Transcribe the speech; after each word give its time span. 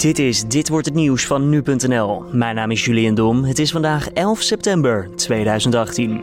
Dit 0.00 0.18
is 0.18 0.44
Dit 0.44 0.68
wordt 0.68 0.86
het 0.86 0.94
nieuws 0.94 1.26
van 1.26 1.48
nu.nl. 1.48 2.24
Mijn 2.32 2.54
naam 2.54 2.70
is 2.70 2.84
Julian 2.84 3.14
Dom. 3.14 3.44
Het 3.44 3.58
is 3.58 3.70
vandaag 3.70 4.10
11 4.10 4.42
september 4.42 5.08
2018. 5.16 6.22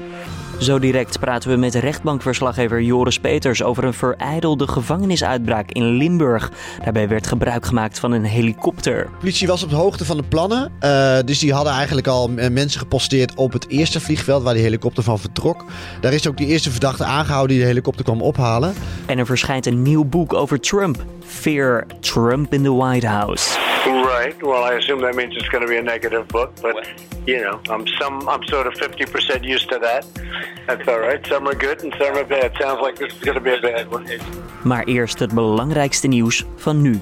Zo 0.59 0.79
direct 0.79 1.19
praten 1.19 1.49
we 1.49 1.55
met 1.55 1.75
rechtbankverslaggever 1.75 2.81
Joris 2.81 3.19
Peters 3.19 3.63
over 3.63 3.83
een 3.83 3.93
vereidelde 3.93 4.67
gevangenisuitbraak 4.67 5.71
in 5.71 5.83
Limburg. 5.83 6.51
Daarbij 6.83 7.07
werd 7.07 7.27
gebruik 7.27 7.65
gemaakt 7.65 7.99
van 7.99 8.11
een 8.11 8.23
helikopter. 8.23 9.03
De 9.03 9.17
politie 9.19 9.47
was 9.47 9.63
op 9.63 9.69
de 9.69 9.75
hoogte 9.75 10.05
van 10.05 10.17
de 10.17 10.23
plannen. 10.23 10.71
Uh, 10.81 11.17
dus 11.25 11.39
die 11.39 11.53
hadden 11.53 11.73
eigenlijk 11.73 12.07
al 12.07 12.27
mensen 12.29 12.79
geposteerd 12.79 13.35
op 13.35 13.53
het 13.53 13.69
eerste 13.69 13.99
vliegveld 13.99 14.43
waar 14.43 14.53
die 14.53 14.63
helikopter 14.63 15.03
van 15.03 15.19
vertrok. 15.19 15.65
Daar 16.01 16.13
is 16.13 16.27
ook 16.27 16.37
die 16.37 16.47
eerste 16.47 16.71
verdachte 16.71 17.03
aangehouden 17.03 17.55
die 17.55 17.59
de 17.59 17.69
helikopter 17.69 18.05
kwam 18.05 18.21
ophalen. 18.21 18.73
En 19.05 19.17
er 19.17 19.25
verschijnt 19.25 19.65
een 19.65 19.81
nieuw 19.81 20.05
boek 20.05 20.33
over 20.33 20.59
Trump. 20.59 21.03
Fear 21.25 21.85
Trump 21.99 22.53
in 22.53 22.63
the 22.63 22.73
White 22.73 23.07
House. 23.07 23.66
Right. 24.17 24.41
Well, 24.41 24.63
I 24.63 24.73
assume 24.79 25.01
that 25.01 25.15
means 25.15 25.35
it's 25.37 25.49
going 25.49 25.63
to 25.67 25.69
be 25.69 25.77
a 25.77 25.83
negative 25.83 26.27
book, 26.27 26.51
but 26.61 26.75
you 27.27 27.39
know, 27.43 27.59
I'm 27.69 27.85
some 27.99 28.27
I'm 28.27 28.43
sort 28.53 28.65
of 28.65 28.73
50% 28.73 29.43
used 29.43 29.69
to 29.69 29.77
that. 29.79 30.03
That's 30.67 30.87
all 30.87 30.99
right. 30.99 31.21
Some 31.27 31.47
are 31.47 31.53
good 31.55 31.83
and 31.83 31.93
some 31.99 32.17
are 32.17 32.25
bad. 32.25 32.51
Sounds 32.59 32.81
like 32.81 32.95
this 32.97 33.13
is 33.13 33.19
going 33.19 33.37
to 33.37 33.45
be 33.49 33.53
a 33.53 33.61
bad 33.61 33.91
one. 33.91 34.05
Maar 34.63 34.83
eerst 34.83 35.19
het 35.19 35.33
belangrijkste 35.33 36.07
nieuws 36.07 36.45
van 36.55 36.81
nu. 36.81 37.01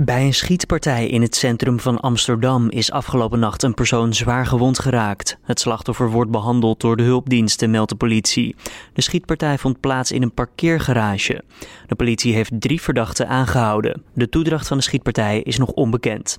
Bij 0.00 0.24
een 0.24 0.34
schietpartij 0.34 1.06
in 1.08 1.22
het 1.22 1.36
centrum 1.36 1.80
van 1.80 2.00
Amsterdam 2.00 2.70
is 2.70 2.90
afgelopen 2.90 3.38
nacht 3.38 3.62
een 3.62 3.74
persoon 3.74 4.14
zwaar 4.14 4.46
gewond 4.46 4.78
geraakt. 4.78 5.38
Het 5.42 5.60
slachtoffer 5.60 6.10
wordt 6.10 6.30
behandeld 6.30 6.80
door 6.80 6.96
de 6.96 7.02
hulpdiensten, 7.02 7.70
meldt 7.70 7.90
de 7.90 7.96
politie. 7.96 8.56
De 8.92 9.02
schietpartij 9.02 9.58
vond 9.58 9.80
plaats 9.80 10.12
in 10.12 10.22
een 10.22 10.32
parkeergarage. 10.32 11.42
De 11.86 11.94
politie 11.94 12.34
heeft 12.34 12.50
drie 12.58 12.80
verdachten 12.80 13.28
aangehouden. 13.28 14.02
De 14.12 14.28
toedracht 14.28 14.68
van 14.68 14.76
de 14.76 14.82
schietpartij 14.82 15.40
is 15.40 15.58
nog 15.58 15.70
onbekend. 15.70 16.38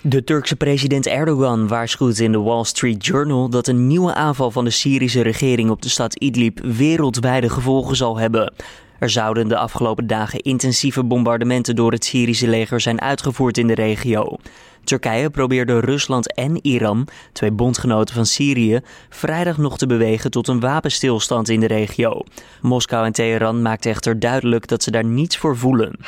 De 0.00 0.24
Turkse 0.24 0.56
president 0.56 1.06
Erdogan 1.06 1.68
waarschuwt 1.68 2.18
in 2.18 2.32
de 2.32 2.40
Wall 2.40 2.64
Street 2.64 3.06
Journal 3.06 3.48
dat 3.48 3.66
een 3.66 3.86
nieuwe 3.86 4.14
aanval 4.14 4.50
van 4.50 4.64
de 4.64 4.70
Syrische 4.70 5.20
regering 5.20 5.70
op 5.70 5.82
de 5.82 5.88
stad 5.88 6.14
Idlib 6.14 6.60
wereldwijde 6.60 7.48
gevolgen 7.48 7.96
zal 7.96 8.18
hebben. 8.18 8.52
Er 8.98 9.10
zouden 9.10 9.48
de 9.48 9.56
afgelopen 9.56 10.06
dagen 10.06 10.40
intensieve 10.40 11.04
bombardementen 11.04 11.76
door 11.76 11.92
het 11.92 12.04
Syrische 12.04 12.48
leger 12.48 12.80
zijn 12.80 13.00
uitgevoerd 13.00 13.58
in 13.58 13.66
de 13.66 13.74
regio. 13.74 14.36
Turkije 14.84 15.30
probeerde 15.30 15.80
Rusland 15.80 16.34
en 16.34 16.66
Iran, 16.66 17.08
twee 17.32 17.50
bondgenoten 17.50 18.14
van 18.14 18.26
Syrië, 18.26 18.80
vrijdag 19.08 19.56
nog 19.56 19.78
te 19.78 19.86
bewegen 19.86 20.30
tot 20.30 20.48
een 20.48 20.60
wapenstilstand 20.60 21.48
in 21.48 21.60
de 21.60 21.66
regio. 21.66 22.22
Moskou 22.62 23.06
en 23.06 23.12
Teheran 23.12 23.62
maakten 23.62 23.90
echter 23.90 24.20
duidelijk 24.20 24.66
dat 24.66 24.82
ze 24.82 24.90
daar 24.90 25.04
niets 25.04 25.36
voor 25.36 25.56
voelen. 25.56 25.98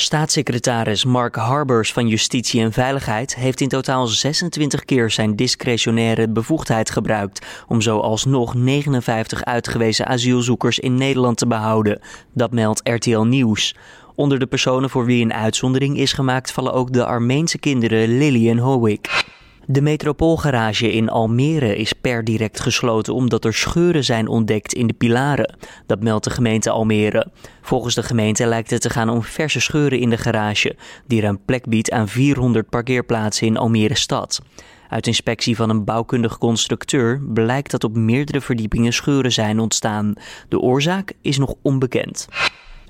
Staatssecretaris 0.00 1.04
Mark 1.04 1.34
Harbers 1.34 1.92
van 1.92 2.08
Justitie 2.08 2.60
en 2.60 2.72
Veiligheid 2.72 3.34
heeft 3.34 3.60
in 3.60 3.68
totaal 3.68 4.06
26 4.06 4.84
keer 4.84 5.10
zijn 5.10 5.36
discretionaire 5.36 6.28
bevoegdheid 6.28 6.90
gebruikt 6.90 7.46
om 7.68 7.80
zo 7.80 7.98
alsnog 7.98 8.54
59 8.54 9.44
uitgewezen 9.44 10.06
asielzoekers 10.06 10.78
in 10.78 10.94
Nederland 10.94 11.36
te 11.36 11.46
behouden. 11.46 12.00
Dat 12.34 12.52
meldt 12.52 12.88
RTL 12.88 13.20
Nieuws. 13.20 13.74
Onder 14.14 14.38
de 14.38 14.46
personen 14.46 14.90
voor 14.90 15.04
wie 15.04 15.24
een 15.24 15.32
uitzondering 15.32 15.98
is 15.98 16.12
gemaakt 16.12 16.52
vallen 16.52 16.72
ook 16.72 16.92
de 16.92 17.04
Armeense 17.04 17.58
kinderen 17.58 18.18
Lily 18.18 18.50
en 18.50 18.58
Howick. 18.58 19.24
De 19.70 19.80
metropoolgarage 19.80 20.92
in 20.92 21.08
Almere 21.08 21.76
is 21.76 21.92
per 21.92 22.24
direct 22.24 22.60
gesloten 22.60 23.14
omdat 23.14 23.44
er 23.44 23.54
scheuren 23.54 24.04
zijn 24.04 24.28
ontdekt 24.28 24.72
in 24.72 24.86
de 24.86 24.92
pilaren. 24.92 25.56
Dat 25.86 26.02
meldt 26.02 26.24
de 26.24 26.30
gemeente 26.30 26.70
Almere. 26.70 27.26
Volgens 27.62 27.94
de 27.94 28.02
gemeente 28.02 28.46
lijkt 28.46 28.70
het 28.70 28.80
te 28.80 28.90
gaan 28.90 29.08
om 29.08 29.22
verse 29.22 29.60
scheuren 29.60 29.98
in 29.98 30.10
de 30.10 30.16
garage, 30.16 30.76
die 31.06 31.20
ruim 31.20 31.38
plek 31.44 31.66
biedt 31.66 31.90
aan 31.90 32.08
400 32.08 32.68
parkeerplaatsen 32.68 33.46
in 33.46 33.56
Almere 33.56 33.96
stad. 33.96 34.40
Uit 34.88 35.06
inspectie 35.06 35.56
van 35.56 35.70
een 35.70 35.84
bouwkundig 35.84 36.38
constructeur 36.38 37.22
blijkt 37.32 37.70
dat 37.70 37.84
op 37.84 37.96
meerdere 37.96 38.40
verdiepingen 38.40 38.92
scheuren 38.92 39.32
zijn 39.32 39.58
ontstaan. 39.58 40.12
De 40.48 40.60
oorzaak 40.60 41.12
is 41.22 41.38
nog 41.38 41.54
onbekend. 41.62 42.28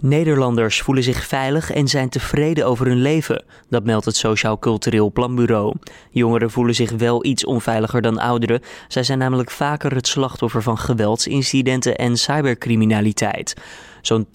Nederlanders 0.03 0.81
voelen 0.81 1.05
zich 1.05 1.27
veilig 1.27 1.71
en 1.71 1.89
zijn 1.89 2.09
tevreden 2.09 2.67
over 2.67 2.87
hun 2.87 3.03
leven. 3.03 3.45
Dat 3.69 3.85
meldt 3.85 4.05
het 4.05 4.17
Sociaal 4.17 4.59
Cultureel 4.59 5.13
Planbureau. 5.13 5.75
Jongeren 6.11 6.51
voelen 6.51 6.75
zich 6.75 6.91
wel 6.91 7.25
iets 7.25 7.45
onveiliger 7.45 8.03
dan 8.03 8.19
ouderen. 8.19 8.61
Zij 8.89 9.03
zijn 9.03 9.19
namelijk 9.19 9.51
vaker 9.51 9.95
het 9.95 10.07
slachtoffer 10.07 10.63
van 10.63 10.79
geweldsincidenten 10.79 11.97
en 11.97 12.17
cybercriminaliteit. 12.17 13.55
Zo'n 14.03 14.27
80% 14.27 14.29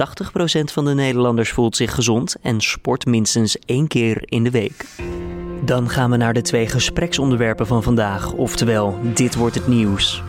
van 0.63 0.85
de 0.85 0.93
Nederlanders 0.93 1.51
voelt 1.51 1.75
zich 1.75 1.93
gezond 1.93 2.35
en 2.41 2.61
sport 2.61 3.05
minstens 3.05 3.57
één 3.65 3.87
keer 3.87 4.21
in 4.25 4.43
de 4.43 4.51
week. 4.51 4.85
Dan 5.65 5.89
gaan 5.89 6.09
we 6.09 6.17
naar 6.17 6.33
de 6.33 6.41
twee 6.41 6.67
gespreksonderwerpen 6.67 7.67
van 7.67 7.83
vandaag, 7.83 8.33
oftewel, 8.33 8.99
dit 9.13 9.35
wordt 9.35 9.55
het 9.55 9.67
nieuws. 9.67 10.23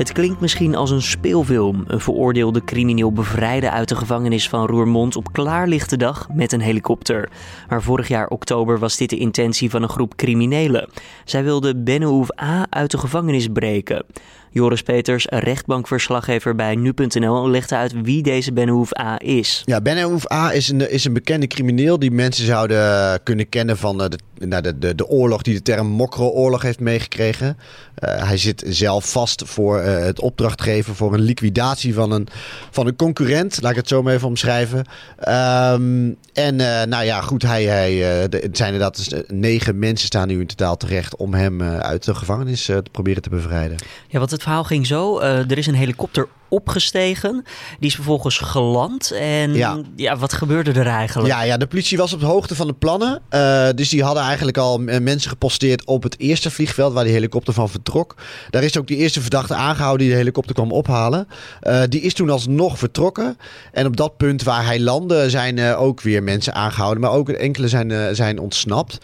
Het 0.00 0.12
klinkt 0.12 0.40
misschien 0.40 0.74
als 0.74 0.90
een 0.90 1.02
speelfilm. 1.02 1.84
Een 1.86 2.00
veroordeelde 2.00 2.64
crimineel 2.64 3.12
bevrijden 3.12 3.72
uit 3.72 3.88
de 3.88 3.96
gevangenis 3.96 4.48
van 4.48 4.66
Roermond 4.66 5.16
op 5.16 5.32
klaarlichte 5.32 5.96
dag 5.96 6.28
met 6.32 6.52
een 6.52 6.60
helikopter. 6.60 7.30
Maar 7.68 7.82
vorig 7.82 8.08
jaar 8.08 8.28
oktober 8.28 8.78
was 8.78 8.96
dit 8.96 9.10
de 9.10 9.16
intentie 9.16 9.70
van 9.70 9.82
een 9.82 9.88
groep 9.88 10.16
criminelen. 10.16 10.88
Zij 11.24 11.44
wilden 11.44 11.84
Bennehoef 11.84 12.40
A 12.42 12.66
uit 12.70 12.90
de 12.90 12.98
gevangenis 12.98 13.48
breken. 13.48 14.04
Joris 14.52 14.82
Peters, 14.82 15.26
rechtbankverslaggever 15.28 16.54
bij 16.54 16.74
nu.nl, 16.74 17.50
legt 17.50 17.72
uit 17.72 17.92
wie 18.02 18.22
deze 18.22 18.52
Bennehoef 18.52 18.98
A 18.98 19.20
is. 19.20 19.62
Ja, 19.64 19.80
Bennehoef 19.80 20.32
A 20.32 20.52
is 20.52 20.68
een, 20.68 20.90
is 20.90 21.04
een 21.04 21.12
bekende 21.12 21.46
crimineel 21.46 21.98
die 21.98 22.10
mensen 22.10 22.44
zouden 22.44 23.22
kunnen 23.22 23.48
kennen 23.48 23.76
van 23.78 23.98
de, 23.98 24.18
nou, 24.34 24.62
de, 24.62 24.78
de, 24.78 24.94
de 24.94 25.06
oorlog 25.06 25.42
die 25.42 25.54
de 25.54 25.62
term 25.62 25.86
Mokro-oorlog 25.86 26.62
heeft 26.62 26.80
meegekregen. 26.80 27.58
Uh, 28.04 28.26
hij 28.26 28.36
zit 28.36 28.64
zelf 28.66 29.10
vast 29.10 29.42
voor 29.46 29.82
uh, 29.82 29.98
het 29.98 30.20
opdrachtgeven 30.20 30.94
voor 30.94 31.14
een 31.14 31.20
liquidatie 31.20 31.94
van 31.94 32.12
een, 32.12 32.28
van 32.70 32.86
een 32.86 32.96
concurrent. 32.96 33.58
Laat 33.62 33.70
ik 33.70 33.76
het 33.76 33.88
zo 33.88 34.02
maar 34.02 34.14
even 34.14 34.28
omschrijven. 34.28 34.78
Um, 34.78 36.16
en 36.32 36.58
uh, 36.58 36.82
nou 36.82 37.04
ja, 37.04 37.20
goed, 37.20 37.42
hij, 37.42 37.64
hij, 37.64 37.94
het 38.30 38.56
zijn 38.56 38.72
inderdaad 38.72 38.96
dus, 38.96 39.22
negen 39.26 39.78
mensen 39.78 40.06
staan 40.06 40.28
nu 40.28 40.40
in 40.40 40.46
totaal 40.46 40.76
terecht 40.76 41.16
om 41.16 41.34
hem 41.34 41.62
uit 41.62 42.04
de 42.04 42.14
gevangenis 42.14 42.64
te 42.64 42.82
proberen 42.90 43.22
te 43.22 43.30
bevrijden. 43.30 43.76
Ja, 44.08 44.18
want 44.18 44.30
het 44.30 44.39
verhaal 44.42 44.64
ging 44.64 44.86
zo. 44.86 45.18
er 45.20 45.58
is 45.58 45.66
een 45.66 45.74
helikopter 45.74 46.28
opgestegen. 46.50 47.44
Die 47.78 47.88
is 47.88 47.94
vervolgens 47.94 48.38
geland. 48.38 49.10
En 49.10 49.54
ja. 49.54 49.78
ja. 49.96 50.16
wat 50.16 50.32
gebeurde 50.32 50.72
er 50.72 50.86
eigenlijk? 50.86 51.34
Ja, 51.34 51.42
ja, 51.42 51.56
de 51.56 51.66
politie 51.66 51.98
was 51.98 52.12
op 52.12 52.20
de 52.20 52.26
hoogte 52.26 52.54
van 52.54 52.66
de 52.66 52.72
plannen. 52.72 53.22
Uh, 53.30 53.68
dus 53.74 53.88
die 53.88 54.02
hadden 54.02 54.22
eigenlijk 54.22 54.56
al 54.56 54.78
mensen 54.78 55.30
geposteerd 55.30 55.84
op 55.84 56.02
het 56.02 56.18
eerste 56.18 56.50
vliegveld 56.50 56.92
waar 56.92 57.04
die 57.04 57.12
helikopter 57.12 57.54
van 57.54 57.68
vertrok. 57.68 58.14
Daar 58.50 58.62
is 58.62 58.78
ook 58.78 58.86
die 58.86 58.96
eerste 58.96 59.20
verdachte 59.20 59.54
aangehouden 59.54 59.98
die 60.06 60.10
de 60.10 60.20
helikopter 60.20 60.54
kwam 60.54 60.72
ophalen. 60.72 61.28
Uh, 61.62 61.82
die 61.88 62.00
is 62.00 62.14
toen 62.14 62.30
alsnog 62.30 62.78
vertrokken. 62.78 63.36
En 63.72 63.86
op 63.86 63.96
dat 63.96 64.16
punt 64.16 64.42
waar 64.42 64.64
hij 64.64 64.80
landde 64.80 65.30
zijn 65.30 65.56
uh, 65.56 65.80
ook 65.80 66.00
weer 66.00 66.22
mensen 66.22 66.54
aangehouden. 66.54 67.00
Maar 67.00 67.12
ook 67.12 67.28
enkele 67.28 67.68
zijn, 67.68 68.16
zijn 68.16 68.38
ontsnapt. 68.38 68.98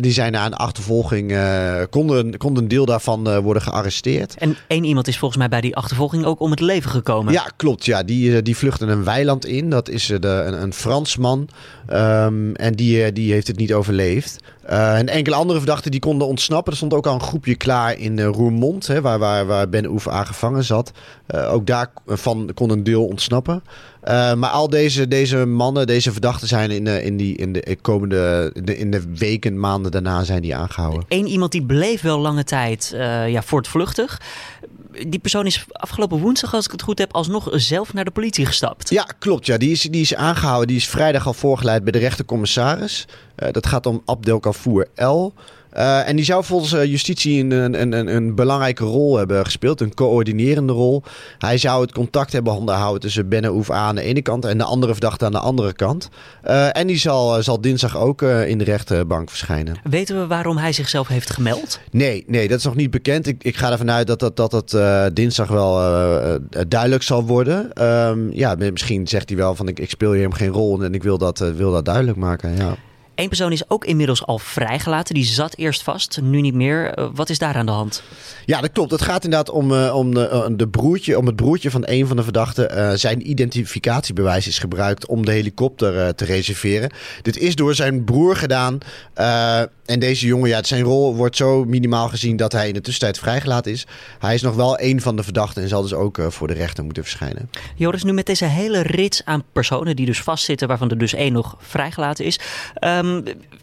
die 0.00 0.12
zijn 0.12 0.32
na 0.32 0.46
een 0.46 0.54
achtervolging, 0.54 1.36
konden, 1.90 2.36
konden 2.36 2.62
een 2.62 2.68
deel 2.68 2.84
daarvan 2.84 3.40
worden 3.40 3.62
gearresteerd. 3.62 4.34
En 4.34 4.56
één 4.66 4.84
iemand 4.84 5.08
is 5.08 5.18
volgens 5.18 5.40
mij 5.40 5.48
bij 5.48 5.60
die 5.60 5.76
achtervolging 5.76 6.24
ook 6.24 6.40
om 6.40 6.50
het 6.50 6.60
leven 6.60 6.81
gekomen. 6.90 7.32
Ja, 7.32 7.46
klopt. 7.56 7.84
Ja, 7.84 8.02
die, 8.02 8.36
eh, 8.36 8.42
die 8.42 8.56
vluchten 8.56 8.88
een 8.88 9.04
weiland 9.04 9.46
in. 9.46 9.70
Dat 9.70 9.88
is 9.88 10.10
eh, 10.10 10.20
de, 10.20 10.28
een, 10.28 10.62
een 10.62 10.72
Fransman. 10.72 11.48
Um, 11.90 12.54
en 12.54 12.74
die, 12.74 13.04
eh, 13.04 13.14
die 13.14 13.32
heeft 13.32 13.46
het 13.46 13.56
niet 13.56 13.72
overleefd. 13.72 14.40
Uh, 14.70 14.98
en 14.98 15.08
enkele 15.08 15.36
andere 15.36 15.58
verdachten 15.58 15.90
die 15.90 16.00
konden 16.00 16.26
ontsnappen. 16.26 16.72
Er 16.72 16.76
stond 16.76 16.94
ook 16.94 17.06
al 17.06 17.14
een 17.14 17.20
groepje 17.20 17.54
klaar 17.54 17.98
in 17.98 18.18
uh, 18.18 18.26
Roermond, 18.26 18.86
hè, 18.86 19.00
waar, 19.00 19.18
waar, 19.18 19.46
waar 19.46 19.68
Ben 19.68 19.86
Oefe 19.86 20.10
aangevangen 20.10 20.64
zat. 20.64 20.92
Uh, 21.34 21.52
ook 21.52 21.66
daarvan 21.66 22.50
kon 22.54 22.70
een 22.70 22.84
deel 22.84 23.06
ontsnappen. 23.06 23.62
maar 24.36 24.50
al 24.50 24.68
deze, 24.68 25.08
deze 25.08 25.46
mannen, 25.46 25.86
deze 25.86 26.12
verdachten 26.12 26.48
zijn 26.48 26.70
in 26.70 26.84
de, 26.84 27.02
in 27.02 27.16
die, 27.16 27.36
in 27.36 27.52
de 27.52 27.76
komende 27.80 28.50
in 28.54 28.64
de, 28.64 28.78
in 28.78 28.90
de 28.90 29.02
weken, 29.14 29.60
maanden 29.60 29.90
daarna 29.90 30.24
zijn 30.24 30.42
die 30.42 30.56
aangehouden. 30.56 31.04
Eén 31.08 31.26
iemand 31.26 31.52
die 31.52 31.64
bleef 31.64 32.00
wel 32.00 32.18
lange 32.18 32.44
tijd 32.44 32.94
ja, 33.26 33.42
voortvluchtig 33.42 34.20
die 35.08 35.18
persoon 35.18 35.46
is 35.46 35.64
afgelopen 35.72 36.18
woensdag, 36.18 36.54
als 36.54 36.64
ik 36.64 36.72
het 36.72 36.82
goed 36.82 36.98
heb, 36.98 37.12
alsnog 37.12 37.48
zelf 37.52 37.92
naar 37.92 38.04
de 38.04 38.10
politie 38.10 38.46
gestapt. 38.46 38.90
Ja, 38.90 39.06
klopt. 39.18 39.46
Ja. 39.46 39.56
Die, 39.56 39.70
is, 39.70 39.80
die 39.80 40.00
is 40.00 40.14
aangehouden. 40.14 40.66
Die 40.68 40.76
is 40.76 40.88
vrijdag 40.88 41.26
al 41.26 41.32
voorgeleid 41.32 41.82
bij 41.82 41.92
de 41.92 41.98
rechtercommissaris. 41.98 43.06
Uh, 43.36 43.48
dat 43.50 43.66
gaat 43.66 43.86
om 43.86 44.02
Abdelkafour 44.04 44.88
L. 44.94 45.32
Uh, 45.76 46.08
en 46.08 46.16
die 46.16 46.24
zou 46.24 46.44
volgens 46.44 46.72
uh, 46.72 46.84
justitie 46.84 47.40
een, 47.40 47.50
een, 47.50 47.92
een, 47.92 48.14
een, 48.14 48.34
belangrijke 48.34 48.84
rol 48.84 49.16
hebben 49.16 49.44
gespeeld, 49.44 49.80
een 49.80 49.94
coördinerende 49.94 50.72
rol. 50.72 51.02
Hij 51.38 51.58
zou 51.58 51.82
het 51.82 51.92
contact 51.92 52.32
hebben 52.32 52.52
onderhouden 52.52 53.00
tussen 53.00 53.28
Bennehoef 53.28 53.70
A 53.70 53.74
aan 53.74 53.94
de 53.94 54.02
ene 54.02 54.22
kant 54.22 54.44
en 54.44 54.58
de 54.58 54.64
andere 54.64 54.92
verdachte 54.92 55.24
aan 55.24 55.32
de 55.32 55.38
andere 55.38 55.72
kant. 55.72 56.08
Uh, 56.44 56.76
en 56.76 56.86
die 56.86 56.98
zal, 56.98 57.42
zal 57.42 57.60
dinsdag 57.60 57.98
ook 57.98 58.22
in 58.22 58.58
de 58.58 58.64
rechterbank 58.64 59.28
verschijnen. 59.28 59.76
Weten 59.84 60.20
we 60.20 60.26
waarom 60.26 60.56
hij 60.56 60.72
zichzelf 60.72 61.08
heeft 61.08 61.30
gemeld? 61.30 61.80
Nee, 61.90 62.24
nee 62.26 62.48
dat 62.48 62.58
is 62.58 62.64
nog 62.64 62.76
niet 62.76 62.90
bekend. 62.90 63.26
Ik, 63.26 63.44
ik 63.44 63.56
ga 63.56 63.70
ervan 63.70 63.90
uit 63.90 64.06
dat 64.06 64.20
dat, 64.20 64.36
dat, 64.36 64.50
dat 64.50 64.76
dinsdag 65.16 65.48
wel 65.48 65.74
duidelijk 66.68 67.02
zal 67.02 67.24
worden. 67.24 67.86
Um, 67.86 68.32
ja, 68.32 68.56
misschien 68.72 69.06
zegt 69.06 69.28
hij 69.28 69.38
wel 69.38 69.54
van 69.54 69.68
ik, 69.68 69.78
ik 69.78 69.90
speel 69.90 70.12
hier 70.12 70.22
hem 70.22 70.32
geen 70.32 70.50
rol 70.50 70.82
en 70.82 70.94
ik 70.94 71.02
wil 71.02 71.18
dat, 71.18 71.38
wil 71.38 71.72
dat 71.72 71.84
duidelijk 71.84 72.16
maken. 72.16 72.56
Ja. 72.56 72.76
Eén 73.22 73.28
persoon 73.28 73.52
is 73.52 73.70
ook 73.70 73.84
inmiddels 73.84 74.26
al 74.26 74.38
vrijgelaten. 74.38 75.14
Die 75.14 75.24
zat 75.24 75.54
eerst 75.56 75.82
vast, 75.82 76.20
nu 76.22 76.40
niet 76.40 76.54
meer. 76.54 76.94
wat 77.14 77.30
is 77.30 77.38
daar 77.38 77.54
aan 77.54 77.66
de 77.66 77.72
hand? 77.72 78.02
Ja, 78.46 78.60
dat 78.60 78.72
klopt. 78.72 78.90
Het 78.90 79.02
gaat 79.02 79.24
inderdaad 79.24 79.50
om, 79.50 79.72
om, 79.72 80.14
de, 80.14 80.52
de 80.56 80.68
broertje, 80.68 81.18
om 81.18 81.26
het 81.26 81.36
broertje 81.36 81.70
van 81.70 81.82
een 81.84 82.06
van 82.06 82.16
de 82.16 82.22
verdachten. 82.22 82.98
zijn 82.98 83.30
identificatiebewijs 83.30 84.46
is 84.46 84.58
gebruikt 84.58 85.06
om 85.06 85.24
de 85.24 85.32
helikopter 85.32 86.14
te 86.14 86.24
reserveren. 86.24 86.92
Dit 87.22 87.38
is 87.38 87.54
door 87.54 87.74
zijn 87.74 88.04
broer 88.04 88.36
gedaan. 88.36 88.78
en 89.84 90.00
deze 90.00 90.26
jongen, 90.26 90.48
ja, 90.48 90.62
zijn 90.62 90.82
rol 90.82 91.16
wordt 91.16 91.36
zo 91.36 91.64
minimaal 91.64 92.08
gezien 92.08 92.36
dat 92.36 92.52
hij 92.52 92.68
in 92.68 92.74
de 92.74 92.80
tussentijd 92.80 93.18
vrijgelaten 93.18 93.72
is. 93.72 93.86
Hij 94.18 94.34
is 94.34 94.42
nog 94.42 94.54
wel 94.54 94.80
een 94.80 95.00
van 95.00 95.16
de 95.16 95.22
verdachten 95.22 95.62
en 95.62 95.68
zal 95.68 95.82
dus 95.82 95.94
ook 95.94 96.18
voor 96.28 96.46
de 96.46 96.54
rechter 96.54 96.84
moeten 96.84 97.02
verschijnen. 97.02 97.50
Joris, 97.76 98.04
nu 98.04 98.12
met 98.12 98.26
deze 98.26 98.44
hele 98.44 98.82
rits 98.82 99.24
aan 99.24 99.42
personen 99.52 99.96
die 99.96 100.06
dus 100.06 100.22
vastzitten, 100.22 100.68
waarvan 100.68 100.90
er 100.90 100.98
dus 100.98 101.14
één 101.14 101.32
nog 101.32 101.56
vrijgelaten 101.58 102.24
is. 102.24 102.38
Um, 102.80 103.11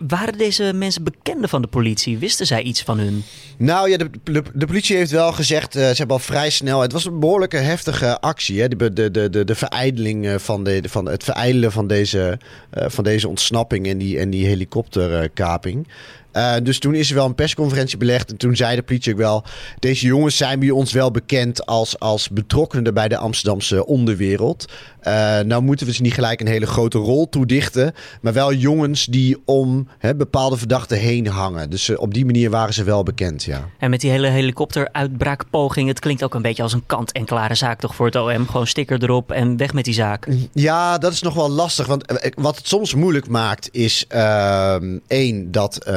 waren 0.07 0.38
deze 0.38 0.74
mensen 0.74 1.04
bekenden 1.04 1.50
van 1.50 1.62
de 1.62 1.68
politie? 1.68 2.18
Wisten 2.18 2.46
zij 2.46 2.62
iets 2.62 2.84
van 2.84 3.00
hun? 3.00 3.24
Nou 3.57 3.90
ja, 3.90 3.98
de, 3.98 4.10
de, 4.54 4.66
politie 4.66 4.98
heeft 4.98 5.12
wel 5.12 5.31
gezegd, 5.31 5.75
uh, 5.75 5.81
ze 5.81 5.96
hebben 5.96 6.16
al 6.16 6.22
vrij 6.22 6.50
snel. 6.50 6.81
Het 6.81 6.92
was 6.92 7.06
een 7.06 7.19
behoorlijke 7.19 7.57
heftige 7.57 8.19
actie. 8.19 8.62
Hè? 8.62 8.68
De, 8.68 8.94
de, 8.94 9.12
de, 9.12 9.30
de, 9.30 9.44
de 9.44 9.56
verijdeling 9.56 10.28
eh, 10.28 10.36
van, 10.38 10.63
de, 10.63 10.81
van 10.88 11.06
het 11.06 11.24
van 11.69 11.88
deze, 11.88 12.40
uh, 12.78 12.86
van 12.88 13.04
deze 13.04 13.28
ontsnapping 13.28 13.88
en 13.88 13.98
die, 13.98 14.19
en 14.19 14.30
die 14.30 14.46
helikopterkaping. 14.46 15.88
Uh, 16.34 16.54
dus 16.64 16.80
toen 16.80 16.96
is 16.96 17.10
er 17.10 17.16
wel 17.16 17.26
een 17.26 17.36
persconferentie 17.36 17.98
belegd. 17.98 18.30
En 18.30 18.38
toen 18.38 18.56
zei 18.56 18.76
de 18.76 18.84
politie 18.84 19.14
ook 19.14 19.20
wel: 19.20 19.44
Deze 19.80 20.06
jongens 20.06 20.38
zijn 20.38 20.60
bij 20.60 20.70
ons 20.70 20.92
wel 20.92 21.12
bekend 21.12 21.66
als, 21.66 22.00
als 22.00 22.30
betrokkenen 22.30 22.94
bij 22.94 23.08
de 23.08 23.18
Amsterdamse 23.18 23.86
onderwereld. 23.86 24.66
Uh, 25.08 25.40
nou 25.40 25.62
moeten 25.62 25.86
we 25.86 25.94
ze 25.94 26.02
niet 26.02 26.14
gelijk 26.14 26.42
een 26.42 26.48
hele 26.48 26.66
grote 26.66 26.98
rol 26.98 27.30
toedichten. 27.30 27.94
Maar 28.22 28.34
wel 28.34 28.54
jongens 28.54 29.06
die 29.06 29.38
om 29.46 29.88
bepaalde 30.18 30.58
verdachten 30.58 30.98
heen 30.98 31.28
hangen. 31.28 31.70
Dus 31.70 31.90
uh, 31.90 32.00
op 32.00 32.14
die 32.14 32.26
manier 32.26 32.50
waren 32.50 32.74
ze 32.74 32.84
wel 32.84 33.04
bekend, 33.04 33.44
ja. 33.44 33.70
En 33.78 33.90
met 33.90 34.02
die 34.02 34.12
hele 34.12 34.28
helikopteruitbraakpoging, 34.28 35.88
het 35.88 36.00
klinkt 36.00 36.24
ook 36.24 36.34
een 36.34 36.42
beetje 36.42 36.64
als 36.64 36.74
een 36.74 36.86
kant-en-klare 36.86 37.56
zaak 37.56 37.80
toch 37.80 37.96
voor 37.96 38.06
het 38.06 38.16
OM. 38.16 38.48
Gewoon 38.48 38.68
sticker 38.68 39.04
erop 39.04 39.31
en 39.31 39.58
weg 39.58 39.74
met 39.74 39.86
die 39.86 39.94
zaak. 39.94 40.28
Ja, 40.54 40.98
dat 40.98 41.14
is 41.14 41.22
nog 41.22 41.34
wel 41.34 41.50
lastig. 41.50 41.88
Want 41.88 42.31
wat 42.36 42.58
het 42.58 42.68
soms 42.68 42.94
moeilijk 42.94 43.28
maakt 43.28 43.70
is 43.72 44.06
ehm, 44.08 44.98
één, 45.08 45.52
dat 45.52 45.88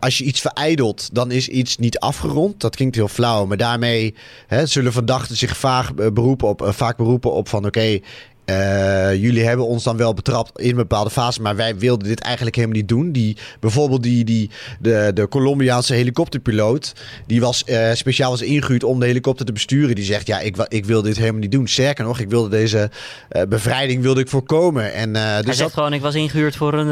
als 0.00 0.18
je 0.18 0.24
iets 0.24 0.40
verijdelt, 0.40 1.08
dan 1.12 1.30
is 1.30 1.48
iets 1.48 1.76
niet 1.76 1.98
afgerond. 1.98 2.60
Dat 2.60 2.76
klinkt 2.76 2.94
heel 2.94 3.08
flauw, 3.08 3.46
maar 3.46 3.56
daarmee 3.56 4.14
hè, 4.46 4.66
zullen 4.66 4.92
verdachten 4.92 5.36
zich 5.36 5.56
vaak 5.56 6.14
beroepen 6.14 6.48
op, 6.48 6.66
vaak 6.68 6.96
beroepen 6.96 7.32
op 7.32 7.48
van 7.48 7.66
oké, 7.66 8.00
uh, 8.46 9.14
jullie 9.14 9.44
hebben 9.44 9.66
ons 9.66 9.84
dan 9.84 9.96
wel 9.96 10.14
betrapt 10.14 10.60
in 10.60 10.70
een 10.70 10.76
bepaalde 10.76 11.10
fase, 11.10 11.42
maar 11.42 11.56
wij 11.56 11.78
wilden 11.78 12.08
dit 12.08 12.20
eigenlijk 12.20 12.56
helemaal 12.56 12.76
niet 12.76 12.88
doen. 12.88 13.12
Die, 13.12 13.36
bijvoorbeeld 13.60 14.02
die, 14.02 14.24
die, 14.24 14.50
de, 14.80 15.10
de 15.14 15.28
Colombiaanse 15.28 15.94
helikopterpiloot, 15.94 16.92
die 17.26 17.40
was 17.40 17.62
uh, 17.66 17.92
speciaal 17.92 18.30
was 18.30 18.42
ingehuurd 18.42 18.84
om 18.84 19.00
de 19.00 19.06
helikopter 19.06 19.46
te 19.46 19.52
besturen. 19.52 19.94
Die 19.94 20.04
zegt, 20.04 20.26
ja, 20.26 20.40
ik, 20.40 20.56
ik 20.68 20.84
wil 20.84 21.02
dit 21.02 21.16
helemaal 21.16 21.40
niet 21.40 21.52
doen. 21.52 21.68
Sterker 21.68 22.04
nog, 22.04 22.18
ik 22.18 22.28
wilde 22.30 22.48
deze 22.48 22.90
uh, 23.32 23.42
bevrijding 23.48 24.02
wilde 24.02 24.20
ik 24.20 24.28
voorkomen. 24.28 24.92
En, 24.92 25.12
dus 25.12 25.22
hij 25.22 25.42
zegt 25.44 25.58
dat, 25.58 25.72
gewoon, 25.72 25.92
ik 25.92 26.00
was 26.00 26.14
ingehuurd 26.14 26.56
voor 26.56 26.74
een... 26.74 26.86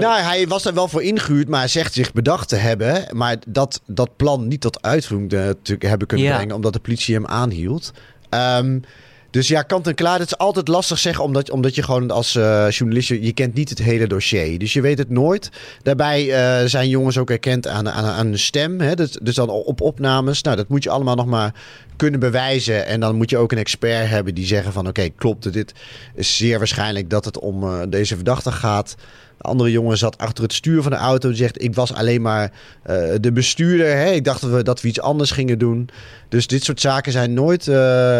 Nou, 0.00 0.20
hij 0.20 0.46
was 0.48 0.64
er 0.64 0.74
wel 0.74 0.88
voor 0.88 1.02
ingehuurd, 1.02 1.48
maar 1.48 1.60
hij 1.60 1.68
zegt 1.68 1.92
zich 1.92 2.12
bedacht 2.12 2.48
te 2.48 2.56
hebben. 2.56 3.06
Maar 3.12 3.36
dat, 3.46 3.80
dat 3.86 4.16
plan 4.16 4.48
niet 4.48 4.60
tot 4.60 4.82
uitvoering 4.82 5.30
te 5.30 5.76
hebben 5.78 6.06
kunnen 6.06 6.26
ja. 6.26 6.36
brengen, 6.36 6.54
omdat 6.54 6.72
de 6.72 6.78
politie 6.78 7.14
hem 7.14 7.26
aanhield. 7.26 7.92
Um, 8.30 8.82
dus 9.32 9.48
ja, 9.48 9.62
kant 9.62 9.86
en 9.86 9.94
klaar. 9.94 10.18
Het 10.18 10.26
is 10.26 10.38
altijd 10.38 10.68
lastig 10.68 10.98
zeggen, 10.98 11.24
omdat, 11.24 11.50
omdat 11.50 11.74
je 11.74 11.82
gewoon 11.82 12.10
als 12.10 12.34
uh, 12.34 12.70
journalist, 12.70 13.08
je, 13.08 13.32
kent 13.32 13.54
niet 13.54 13.68
het 13.68 13.78
hele 13.78 14.06
dossier. 14.06 14.58
Dus 14.58 14.72
je 14.72 14.80
weet 14.80 14.98
het 14.98 15.10
nooit. 15.10 15.50
Daarbij 15.82 16.24
uh, 16.24 16.68
zijn 16.68 16.88
jongens 16.88 17.18
ook 17.18 17.28
herkend 17.28 17.66
aan, 17.66 17.90
aan, 17.90 18.04
aan 18.04 18.38
stem. 18.38 18.80
Hè? 18.80 18.94
Dus, 18.94 19.10
dus 19.22 19.34
dan 19.34 19.48
op 19.48 19.80
opnames. 19.80 20.42
Nou, 20.42 20.56
dat 20.56 20.68
moet 20.68 20.82
je 20.82 20.90
allemaal 20.90 21.14
nog 21.14 21.26
maar 21.26 21.54
kunnen 22.02 22.20
bewijzen. 22.20 22.86
En 22.86 23.00
dan 23.00 23.16
moet 23.16 23.30
je 23.30 23.36
ook 23.36 23.52
een 23.52 23.58
expert 23.58 24.08
hebben 24.08 24.34
die 24.34 24.46
zeggen 24.46 24.72
van... 24.72 24.88
oké, 24.88 25.08
klopt, 25.08 25.52
dit 25.52 25.72
is 26.14 26.36
zeer 26.36 26.58
waarschijnlijk 26.58 27.10
dat 27.10 27.24
het 27.24 27.38
om 27.38 27.62
uh, 27.62 27.80
deze 27.88 28.14
verdachte 28.14 28.52
gaat 28.52 28.96
andere 29.42 29.70
jongen 29.70 29.98
zat 29.98 30.18
achter 30.18 30.42
het 30.42 30.52
stuur 30.52 30.82
van 30.82 30.90
de 30.90 30.96
auto. 30.96 31.28
Die 31.28 31.36
zegt: 31.36 31.62
Ik 31.62 31.74
was 31.74 31.94
alleen 31.94 32.22
maar 32.22 32.52
uh, 32.90 32.96
de 33.20 33.32
bestuurder. 33.32 33.96
Hè? 33.96 34.10
Ik 34.10 34.24
dacht 34.24 34.40
dat 34.40 34.50
we, 34.50 34.62
dat 34.62 34.80
we 34.80 34.88
iets 34.88 35.00
anders 35.00 35.30
gingen 35.30 35.58
doen. 35.58 35.88
Dus 36.28 36.46
dit 36.46 36.64
soort 36.64 36.80
zaken 36.80 37.12
zijn 37.12 37.34
nooit 37.34 37.66
uh, 37.66 37.74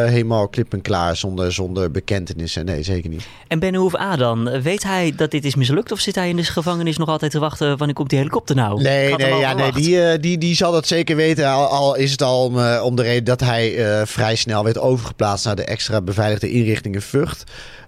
helemaal 0.05 0.49
klip 0.49 0.73
en 0.73 0.83
klaar 0.83 1.17
zonder, 1.17 1.53
zonder 1.53 1.91
bekentenissen. 1.91 2.65
Nee, 2.65 2.83
zeker 2.83 3.11
niet. 3.11 3.27
En 3.49 3.59
Benhoef 3.59 3.97
A 3.97 4.17
dan? 4.17 4.61
Weet 4.63 4.83
hij 4.83 5.13
dat 5.17 5.31
dit 5.31 5.45
is 5.45 5.55
mislukt? 5.55 5.93
Of 5.93 6.01
zit 6.01 6.15
hij 6.15 6.29
in 6.29 6.37
de 6.37 6.45
gevangenis 6.45 6.97
nog 6.97 7.09
altijd 7.09 7.31
te 7.31 7.39
wachten 7.39 7.77
wanneer 7.77 7.97
komt 7.97 8.09
die 8.09 8.19
helikopter 8.19 8.57
nou? 8.57 8.83
Nee, 8.83 9.15
nee, 9.15 9.35
ja, 9.35 9.53
nee 9.53 9.73
die, 9.73 10.19
die, 10.19 10.39
die 10.39 10.55
zal 10.55 10.73
dat 10.73 10.87
zeker 10.87 11.17
weten. 11.17 11.47
Al, 11.47 11.67
al 11.67 11.97
is 11.97 12.11
het 12.11 12.23
al 12.23 12.45
om, 12.45 12.79
om 12.79 12.97
de 12.97 13.03
reden 13.03 13.25
dat 13.25 13.41
hij 13.41 13.72
vrij 14.05 14.37
snel 14.37 14.65
werd 14.65 14.79
overgeplaatst 14.79 15.45
naar 15.45 15.57
de 15.57 15.65
extra 15.65 16.01
beveiligde 16.01 16.51
inrichting 16.51 16.95
in 16.95 17.03
Vught. 17.03 17.45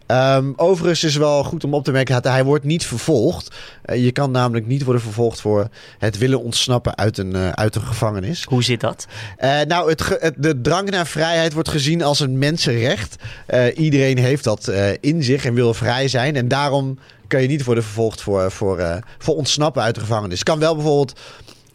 Um, 0.06 0.52
overigens 0.56 1.04
is 1.04 1.16
wel 1.16 1.44
goed 1.44 1.64
om 1.64 1.74
op 1.74 1.84
te 1.84 1.92
merken 1.92 2.14
dat 2.14 2.32
hij 2.32 2.44
wordt 2.44 2.64
niet 2.64 2.86
vervolgd. 2.86 3.54
Uh, 3.86 4.04
je 4.04 4.12
kan 4.12 4.30
namelijk 4.30 4.66
niet 4.66 4.84
worden 4.84 5.02
vervolgd 5.02 5.40
voor 5.40 5.68
het 5.98 6.18
willen 6.18 6.42
ontsnappen 6.42 6.96
uit 6.96 7.18
een, 7.18 7.36
uh, 7.36 7.48
uit 7.48 7.74
een 7.74 7.82
gevangenis. 7.82 8.44
Hoe 8.48 8.62
zit 8.62 8.80
dat? 8.80 9.06
Uh, 9.44 9.60
nou, 9.60 9.90
het, 9.90 10.16
het, 10.20 10.34
de 10.36 10.60
drang 10.60 10.90
naar 10.90 11.06
vrijheid 11.06 11.52
wordt 11.52 11.68
gezien 11.68 12.02
als 12.02 12.20
een 12.20 12.38
mensenrecht. 12.38 13.16
iedereen 13.74 14.18
heeft 14.18 14.44
dat 14.44 14.72
in 15.00 15.22
zich 15.22 15.44
en 15.44 15.54
wil 15.54 15.74
vrij 15.74 16.08
zijn. 16.08 16.36
En 16.36 16.48
daarom 16.48 16.98
kan 17.28 17.42
je 17.42 17.48
niet 17.48 17.64
worden 17.64 17.84
vervolgd 17.84 18.22
voor, 18.22 18.50
voor, 18.50 19.00
voor 19.18 19.34
ontsnappen 19.34 19.82
uit 19.82 19.94
de 19.94 20.00
gevangenis. 20.00 20.42
Kan 20.42 20.58
wel 20.58 20.74
bijvoorbeeld 20.74 21.20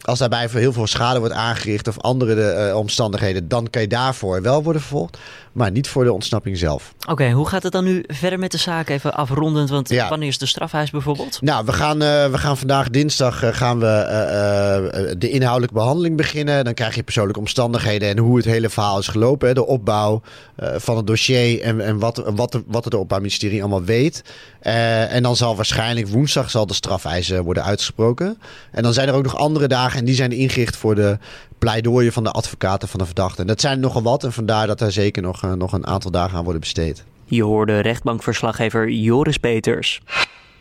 als 0.00 0.18
daarbij 0.18 0.48
heel 0.52 0.72
veel 0.72 0.86
schade 0.86 1.18
wordt 1.18 1.34
aangericht 1.34 1.88
of 1.88 1.98
andere 1.98 2.34
de, 2.34 2.66
uh, 2.68 2.76
omstandigheden, 2.76 3.48
dan 3.48 3.70
kan 3.70 3.82
je 3.82 3.88
daarvoor 3.88 4.42
wel 4.42 4.62
worden 4.62 4.82
vervolgd, 4.82 5.18
maar 5.52 5.70
niet 5.70 5.88
voor 5.88 6.04
de 6.04 6.12
ontsnapping 6.12 6.58
zelf. 6.58 6.94
Oké, 7.00 7.10
okay, 7.10 7.32
hoe 7.32 7.48
gaat 7.48 7.62
het 7.62 7.72
dan 7.72 7.84
nu 7.84 8.04
verder 8.06 8.38
met 8.38 8.50
de 8.50 8.58
zaak? 8.58 8.88
Even 8.88 9.14
afrondend, 9.14 9.70
want 9.70 9.88
ja. 9.88 10.08
wanneer 10.08 10.28
is 10.28 10.38
de 10.38 10.46
strafhuis 10.46 10.90
bijvoorbeeld? 10.90 11.42
Nou, 11.42 11.64
we 11.64 11.72
gaan, 11.72 12.02
uh, 12.02 12.26
we 12.26 12.38
gaan 12.38 12.56
vandaag 12.56 12.90
dinsdag 12.90 13.44
uh, 13.44 13.52
gaan 13.52 13.78
we 13.78 15.14
de 15.18 15.30
inhoudelijke 15.30 15.74
behandeling 15.74 16.16
beginnen. 16.16 16.64
Dan 16.64 16.74
krijg 16.74 16.94
je 16.94 17.02
persoonlijke 17.02 17.40
omstandigheden 17.40 18.08
en 18.08 18.18
hoe 18.18 18.36
het 18.36 18.44
hele 18.44 18.68
verhaal 18.68 18.98
is 18.98 19.08
gelopen. 19.08 19.48
Hè, 19.48 19.54
de 19.54 19.66
opbouw 19.66 20.22
van 20.56 20.96
het 20.96 21.06
dossier 21.06 21.60
en, 21.60 21.80
en 21.80 21.98
wat, 21.98 22.22
wat, 22.34 22.62
wat 22.66 22.84
het 22.84 22.94
Openbaar 22.94 23.20
Ministerie 23.20 23.60
allemaal 23.60 23.84
weet. 23.84 24.24
en 24.60 25.22
dan 25.22 25.36
zal 25.36 25.56
waarschijnlijk 25.56 26.08
woensdag 26.08 26.50
zal 26.50 26.66
de 26.66 26.74
strafeis 26.74 27.28
worden 27.28 27.64
uitgesproken. 27.64 28.38
En 28.70 28.82
dan 28.82 28.92
zijn 28.92 29.08
er 29.08 29.14
ook 29.14 29.22
nog 29.22 29.36
andere 29.36 29.68
dagen 29.68 29.98
en 29.98 30.04
die 30.04 30.14
zijn 30.14 30.32
ingericht 30.32 30.76
voor 30.76 30.94
de 30.94 31.18
pleidooien 31.60 32.12
van 32.12 32.24
de 32.24 32.30
advocaten 32.30 32.88
van 32.88 33.00
de 33.00 33.06
verdachte. 33.06 33.40
En 33.40 33.46
dat 33.46 33.60
zijn 33.60 33.74
er 33.74 33.80
nogal 33.80 34.02
wat 34.02 34.24
en 34.24 34.32
vandaar 34.32 34.66
dat 34.66 34.80
er 34.80 34.92
zeker 34.92 35.22
nog, 35.22 35.44
uh, 35.44 35.52
nog 35.52 35.72
een 35.72 35.86
aantal 35.86 36.10
dagen 36.10 36.38
aan 36.38 36.44
worden 36.44 36.60
besteed. 36.60 37.04
Je 37.24 37.42
hoorde 37.42 37.80
rechtbankverslaggever 37.80 38.90
Joris 38.90 39.38
Peters. 39.38 40.00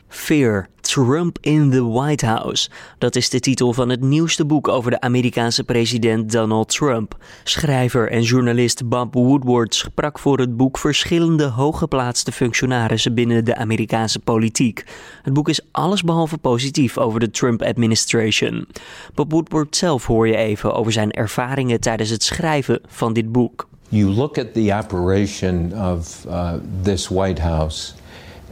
Fear, 0.10 0.68
Trump 0.82 1.38
in 1.42 1.70
the 1.70 1.90
White 1.90 2.26
House. 2.26 2.70
Dat 2.98 3.16
is 3.16 3.30
de 3.30 3.40
titel 3.40 3.74
van 3.74 3.90
het 3.90 4.02
nieuwste 4.02 4.46
boek 4.46 4.68
over 4.68 4.92
de 4.92 5.02
Amerikaanse 5.02 5.64
president 5.64 6.32
Donald 6.32 6.70
Trump. 6.70 7.18
Schrijver 7.44 8.12
en 8.12 8.22
journalist 8.22 8.90
Bob 8.90 9.14
Woodward 9.14 9.76
sprak 9.76 10.20
voor 10.20 10.40
het 10.40 10.58
boek 10.58 10.78
verschillende 10.78 11.46
hooggeplaatste 11.46 12.32
functionarissen 12.32 13.14
binnen 13.14 13.46
de 13.46 13.56
Amerikaanse 13.56 14.20
politiek. 14.20 14.86
Het 15.22 15.34
boek 15.34 15.50
is 15.50 15.62
allesbehalve 15.72 16.38
positief 16.38 16.98
over 16.98 17.20
de 17.20 17.32
Trump-administration. 17.32 18.68
Bob 19.14 19.32
Woodward 19.32 19.76
zelf 19.76 20.06
hoor 20.06 20.28
je 20.28 20.36
even 20.36 20.74
over 20.74 20.92
zijn 20.92 21.12
ervaringen 21.12 21.80
tijdens 21.80 22.10
het 22.10 22.24
schrijven 22.24 22.82
van 22.88 23.14
dit 23.14 23.32
boek. 23.32 23.68
You 23.90 24.06
look 24.06 24.38
at 24.38 24.54
the 24.54 24.74
operation 24.74 25.74
of 25.94 26.26
uh, 26.28 26.54
this 26.84 27.08
White 27.08 27.42
House. 27.42 27.94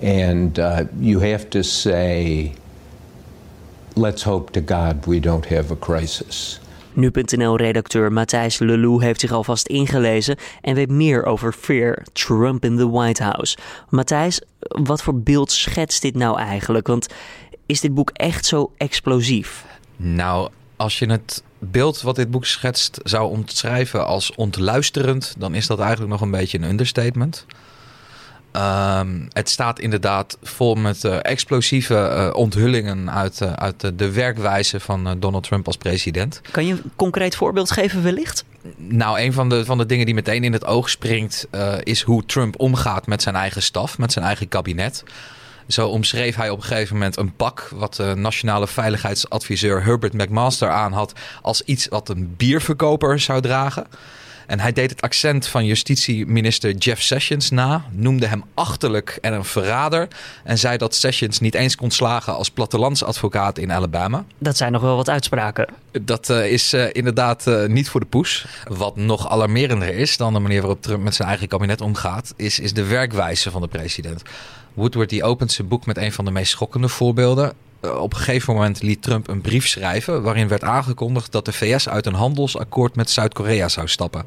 And 0.04 0.58
uh, 0.58 0.80
you 1.00 1.32
have 1.32 1.50
to 1.50 1.62
say, 1.62 2.52
let's 3.96 4.24
hope 4.24 4.52
to 4.52 4.62
God 4.76 5.06
we 5.06 5.20
don't 5.20 5.46
have 5.46 5.74
a 5.74 5.78
crisis. 5.80 6.60
Nu.nl-redacteur 6.94 8.12
Matthijs 8.12 8.60
Lelou 8.60 9.04
heeft 9.04 9.20
zich 9.20 9.32
alvast 9.32 9.68
ingelezen 9.68 10.38
en 10.62 10.76
weet 10.76 10.90
meer 10.90 11.26
over 11.26 11.54
Fear, 11.54 12.04
Trump 12.14 12.66
in 12.66 12.78
the 12.78 12.90
White 12.90 13.24
House. 13.24 13.58
Matthijs, 13.90 14.42
wat 14.60 15.02
voor 15.02 15.20
beeld 15.20 15.52
schetst 15.52 16.02
dit 16.02 16.16
nou 16.16 16.40
eigenlijk? 16.40 16.88
Want 16.88 17.08
is 17.66 17.82
dit 17.82 17.94
boek 17.94 18.10
echt 18.14 18.46
zo 18.46 18.72
explosief? 18.78 19.66
Nou, 19.96 20.50
als 20.76 21.00
je 21.00 21.06
het 21.06 21.44
beeld 21.60 22.02
wat 22.02 22.16
dit 22.16 22.32
boek 22.32 22.46
schetst 22.46 23.00
zou 23.04 23.30
omschrijven 23.30 24.06
als 24.06 24.36
ontluisterend, 24.36 25.36
dan 25.38 25.56
is 25.56 25.68
dat 25.68 25.80
eigenlijk 25.80 26.12
nog 26.12 26.22
een 26.22 26.32
beetje 26.32 26.58
een 26.58 26.70
understatement. 26.70 27.46
Um, 28.58 29.28
het 29.34 29.50
staat 29.50 29.80
inderdaad 29.80 30.38
vol 30.44 30.76
met 30.76 31.04
uh, 31.04 31.18
explosieve 31.22 31.94
uh, 31.94 32.36
onthullingen 32.36 33.12
uit, 33.12 33.42
uh, 33.42 33.54
uit 33.54 33.92
de 34.00 34.12
werkwijze 34.12 34.80
van 34.80 35.16
Donald 35.20 35.44
Trump 35.44 35.66
als 35.68 35.78
president. 35.78 36.42
Kan 36.52 36.66
je 36.66 36.74
een 36.74 36.92
concreet 36.96 37.36
voorbeeld 37.36 37.72
geven 37.72 38.04
wellicht? 38.04 38.46
Nou, 38.78 39.20
een 39.20 39.34
van 39.34 39.50
de, 39.50 39.66
van 39.66 39.78
de 39.78 39.86
dingen 39.86 40.06
die 40.06 40.16
meteen 40.16 40.44
in 40.44 40.54
het 40.54 40.66
oog 40.66 40.90
springt 40.90 41.48
is 41.84 42.02
hoe 42.02 42.26
Trump 42.26 42.60
omgaat 42.60 43.08
met 43.08 43.22
zijn 43.22 43.36
eigen 43.36 43.62
staf, 43.62 43.98
met 43.98 44.12
zijn 44.12 44.26
eigen 44.26 44.48
kabinet. 44.48 45.04
Zo 45.68 45.88
omschreef 45.88 46.36
hij 46.36 46.50
op 46.50 46.58
een 46.58 46.64
gegeven 46.64 46.94
moment 46.94 47.18
een 47.18 47.36
pak 47.36 47.70
wat 47.74 47.96
de 47.96 48.14
nationale 48.16 48.68
veiligheidsadviseur 48.68 49.84
Herbert 49.84 50.14
McMaster 50.14 50.70
aan 50.70 50.94
had 50.94 51.14
als 51.42 51.62
iets 51.62 51.88
wat 51.88 52.10
een 52.10 52.34
bierverkoper 52.38 53.20
zou 53.20 53.42
dragen. 53.42 53.88
En 54.48 54.60
hij 54.60 54.74
deed 54.74 54.90
het 54.90 55.02
accent 55.02 55.48
van 55.48 55.66
justitieminister 55.66 56.76
Jeff 56.76 57.02
Sessions 57.02 57.50
na, 57.50 57.86
noemde 57.92 58.28
hem 58.28 58.44
achterlijk 58.54 59.18
en 59.22 59.34
een 59.34 59.46
verrader 59.46 60.08
en 60.44 60.58
zei 60.58 60.78
dat 60.78 60.96
Sessions 60.96 61.40
niet 61.40 61.56
eens 61.56 61.76
kon 61.76 61.92
slagen 61.92 62.36
als 62.36 62.52
plattelandsadvocaat 62.52 63.58
in 63.58 63.72
Alabama. 63.72 64.26
Dat 64.38 64.58
zijn 64.58 64.72
nog 64.72 64.82
wel 64.82 64.96
wat 64.96 65.10
uitspraken. 65.10 65.68
Dat 66.02 66.30
uh, 66.30 66.52
is 66.52 66.74
uh, 66.74 66.86
inderdaad 66.92 67.48
uh, 67.48 67.66
niet 67.66 67.90
voor 67.90 68.00
de 68.00 68.06
poes. 68.06 68.46
Wat 68.68 68.96
nog 68.96 69.30
alarmerender 69.30 69.96
is 69.96 70.18
dan 70.18 70.34
de 70.34 70.40
manier 70.40 70.62
waarop 70.62 70.82
Trump 70.82 71.04
met 71.04 71.16
zijn 71.16 71.28
eigen 71.28 71.48
kabinet 71.48 71.82
omgaat, 71.82 72.34
is, 72.36 72.60
is 72.60 72.74
de 72.74 72.84
werkwijze 72.84 73.52
van 73.52 73.62
de 73.62 73.68
president. 73.68 74.22
Woodward 74.74 75.10
die 75.10 75.24
opent 75.24 75.52
zijn 75.52 75.68
boek 75.68 75.86
met 75.86 75.98
een 75.98 76.12
van 76.12 76.26
de 76.26 76.32
meest 76.32 76.52
schokkende 76.52 76.90
voorbeelden. 76.90 77.54
Op 77.82 78.14
een 78.14 78.20
gegeven 78.20 78.54
moment 78.54 78.82
liet 78.82 79.02
Trump 79.02 79.28
een 79.28 79.42
brief 79.42 79.68
schrijven 79.68 80.22
waarin 80.22 80.48
werd 80.48 80.64
aangekondigd 80.64 81.32
dat 81.32 81.46
de 81.46 81.54
VS 81.54 81.90
uit 81.90 82.06
een 82.06 82.14
handelsakkoord 82.14 82.96
met 82.96 83.10
Zuid-Korea 83.10 83.68
zou 83.68 83.88
stappen. 83.88 84.26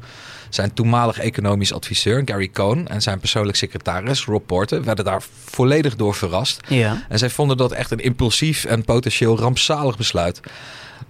Zijn 0.49 0.73
toenmalig 0.73 1.19
economisch 1.19 1.73
adviseur 1.73 2.21
Gary 2.25 2.49
Cohn 2.49 2.87
en 2.87 3.01
zijn 3.01 3.19
persoonlijk 3.19 3.57
secretaris 3.57 4.25
Rob 4.25 4.45
Porter 4.45 4.83
werden 4.83 5.05
daar 5.05 5.23
volledig 5.45 5.95
door 5.95 6.15
verrast. 6.15 6.59
Ja. 6.67 7.05
En 7.09 7.19
zij 7.19 7.29
vonden 7.29 7.57
dat 7.57 7.71
echt 7.71 7.91
een 7.91 7.99
impulsief 7.99 8.65
en 8.65 8.85
potentieel 8.85 9.37
rampzalig 9.37 9.97
besluit. 9.97 10.39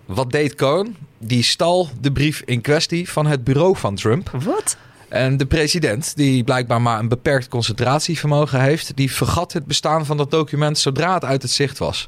Wat 0.06 0.32
deed 0.32 0.56
Cohn? 0.56 0.96
Die 1.18 1.44
stal 1.44 1.90
de 2.00 2.12
brief 2.12 2.42
in 2.46 2.62
kwestie 2.62 3.10
van 3.10 3.26
het 3.26 3.44
bureau 3.44 3.78
van 3.78 3.96
Trump. 3.96 4.30
Wat? 4.44 4.78
En 5.12 5.38
de 5.38 5.46
president, 5.46 6.16
die 6.16 6.44
blijkbaar 6.44 6.82
maar 6.82 7.00
een 7.00 7.08
beperkt 7.08 7.48
concentratievermogen 7.48 8.62
heeft, 8.62 8.96
die 8.96 9.12
vergat 9.12 9.54
het 9.54 9.66
bestaan 9.66 10.06
van 10.06 10.18
dat 10.18 10.32
document 10.32 10.78
zodra 10.78 11.14
het 11.14 11.26
uit 11.26 11.42
het 11.42 11.52
zicht 11.52 11.78
was. 11.78 12.08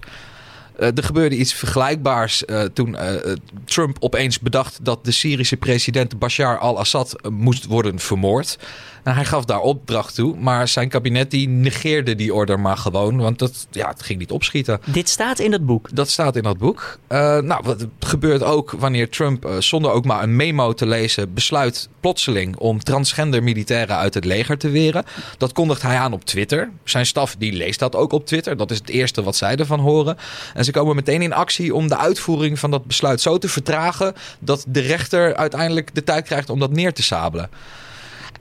Uh, 0.79 0.88
er 0.98 1.03
gebeurde 1.03 1.36
iets 1.36 1.53
vergelijkbaars 1.53 2.43
uh, 2.45 2.62
toen 2.62 2.89
uh, 2.89 3.33
Trump 3.65 3.98
opeens 4.00 4.39
bedacht 4.39 4.79
dat 4.81 5.05
de 5.05 5.12
Syrische 5.12 5.57
president 5.57 6.19
Bashar 6.19 6.60
al-Assad 6.60 7.15
moest 7.29 7.65
worden 7.65 8.00
vermoord. 8.00 8.57
Nou, 9.03 9.17
hij 9.17 9.25
gaf 9.25 9.45
daar 9.45 9.60
opdracht 9.60 10.15
toe, 10.15 10.36
maar 10.38 10.67
zijn 10.67 10.89
kabinet 10.89 11.31
die 11.31 11.48
negeerde 11.48 12.15
die 12.15 12.33
order 12.33 12.60
maar 12.60 12.77
gewoon, 12.77 13.17
want 13.17 13.39
dat, 13.39 13.67
ja, 13.72 13.89
het 13.89 14.03
ging 14.03 14.19
niet 14.19 14.31
opschieten. 14.31 14.79
Dit 14.86 15.10
staat 15.10 15.39
in 15.39 15.51
dat 15.51 15.65
boek? 15.65 15.95
Dat 15.95 16.10
staat 16.10 16.36
in 16.36 16.43
dat 16.43 16.57
boek. 16.57 17.00
nou, 17.10 17.60
wat 17.63 17.88
gebeurt 18.00 18.43
ook 18.43 18.72
wanneer 18.72 19.10
Trump 19.10 19.55
zonder 19.60 19.91
ook 19.91 20.05
maar 20.05 20.24
een 20.24 20.36
memo 20.36 20.74
te 20.74 20.86
lezen 20.86 21.33
besluit 21.33 21.89
plotseling 22.00 22.55
om 22.55 22.79
transgender 22.79 23.43
militairen 23.43 23.98
uit 23.98 24.13
het 24.13 24.25
leger 24.25 24.57
te 24.57 24.69
weren. 24.69 25.03
Dat 25.38 25.53
kondigt 25.53 25.81
hij 25.81 25.98
aan 25.98 26.13
op 26.13 26.25
Twitter. 26.25 26.69
Zijn 26.83 27.05
staf 27.05 27.36
die 27.36 27.53
leest 27.53 27.79
dat 27.79 27.95
ook 27.95 28.13
op 28.13 28.25
Twitter. 28.25 28.57
Dat 28.57 28.72
is 28.72 28.77
het 28.77 28.89
eerste 28.89 29.24
wat 29.24 29.36
zij 29.36 29.55
ervan 29.55 29.79
horen. 29.79 30.17
En 30.53 30.65
ze 30.65 30.72
komen 30.72 30.95
meteen 30.95 31.22
in 31.22 31.33
actie 31.33 31.75
om 31.75 31.88
de 31.88 31.98
uitvoering 31.98 32.60
van 32.60 32.72
dat 32.72 32.86
besluit 32.86 33.22
zo 33.22 33.38
te 33.38 33.50
vertragen 33.50 34.13
dat 34.39 34.65
de 34.67 34.79
rechter 34.79 35.36
uiteindelijk 35.36 35.95
de 35.95 36.03
tijd 36.03 36.25
krijgt 36.25 36.50
om 36.50 36.60
dat 36.60 36.72
neer 36.72 36.93
te 36.93 37.03
sabelen. 37.03 37.50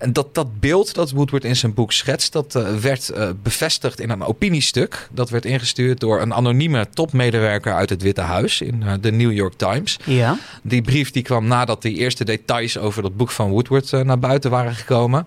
En 0.03 0.13
dat, 0.13 0.35
dat 0.35 0.61
beeld 0.61 0.95
dat 0.95 1.11
Woodward 1.11 1.45
in 1.45 1.57
zijn 1.57 1.75
boek 1.75 1.93
schetst, 1.93 2.33
dat 2.33 2.55
uh, 2.57 2.75
werd 2.75 3.11
uh, 3.15 3.29
bevestigd 3.43 4.01
in 4.01 4.11
een 4.11 4.23
opiniestuk. 4.23 5.09
Dat 5.11 5.31
werd 5.31 5.45
ingestuurd 5.45 6.01
door 6.01 6.21
een 6.21 6.35
anonieme 6.35 6.87
topmedewerker 6.95 7.75
uit 7.75 7.91
het 7.91 8.03
Witte 8.03 8.21
Huis 8.21 8.61
in 8.61 8.83
uh, 8.85 8.93
de 9.01 9.13
New 9.13 9.33
York 9.33 9.55
Times. 9.57 9.99
Ja. 10.05 10.39
Die 10.63 10.83
brief 10.83 11.11
die 11.11 11.23
kwam 11.23 11.47
nadat 11.47 11.83
de 11.83 11.93
eerste 11.93 12.25
details 12.25 12.79
over 12.79 13.03
dat 13.03 13.17
boek 13.17 13.31
van 13.31 13.51
Woodward 13.51 13.93
naar 14.05 14.19
buiten 14.19 14.51
waren 14.51 14.75
gekomen. 14.75 15.27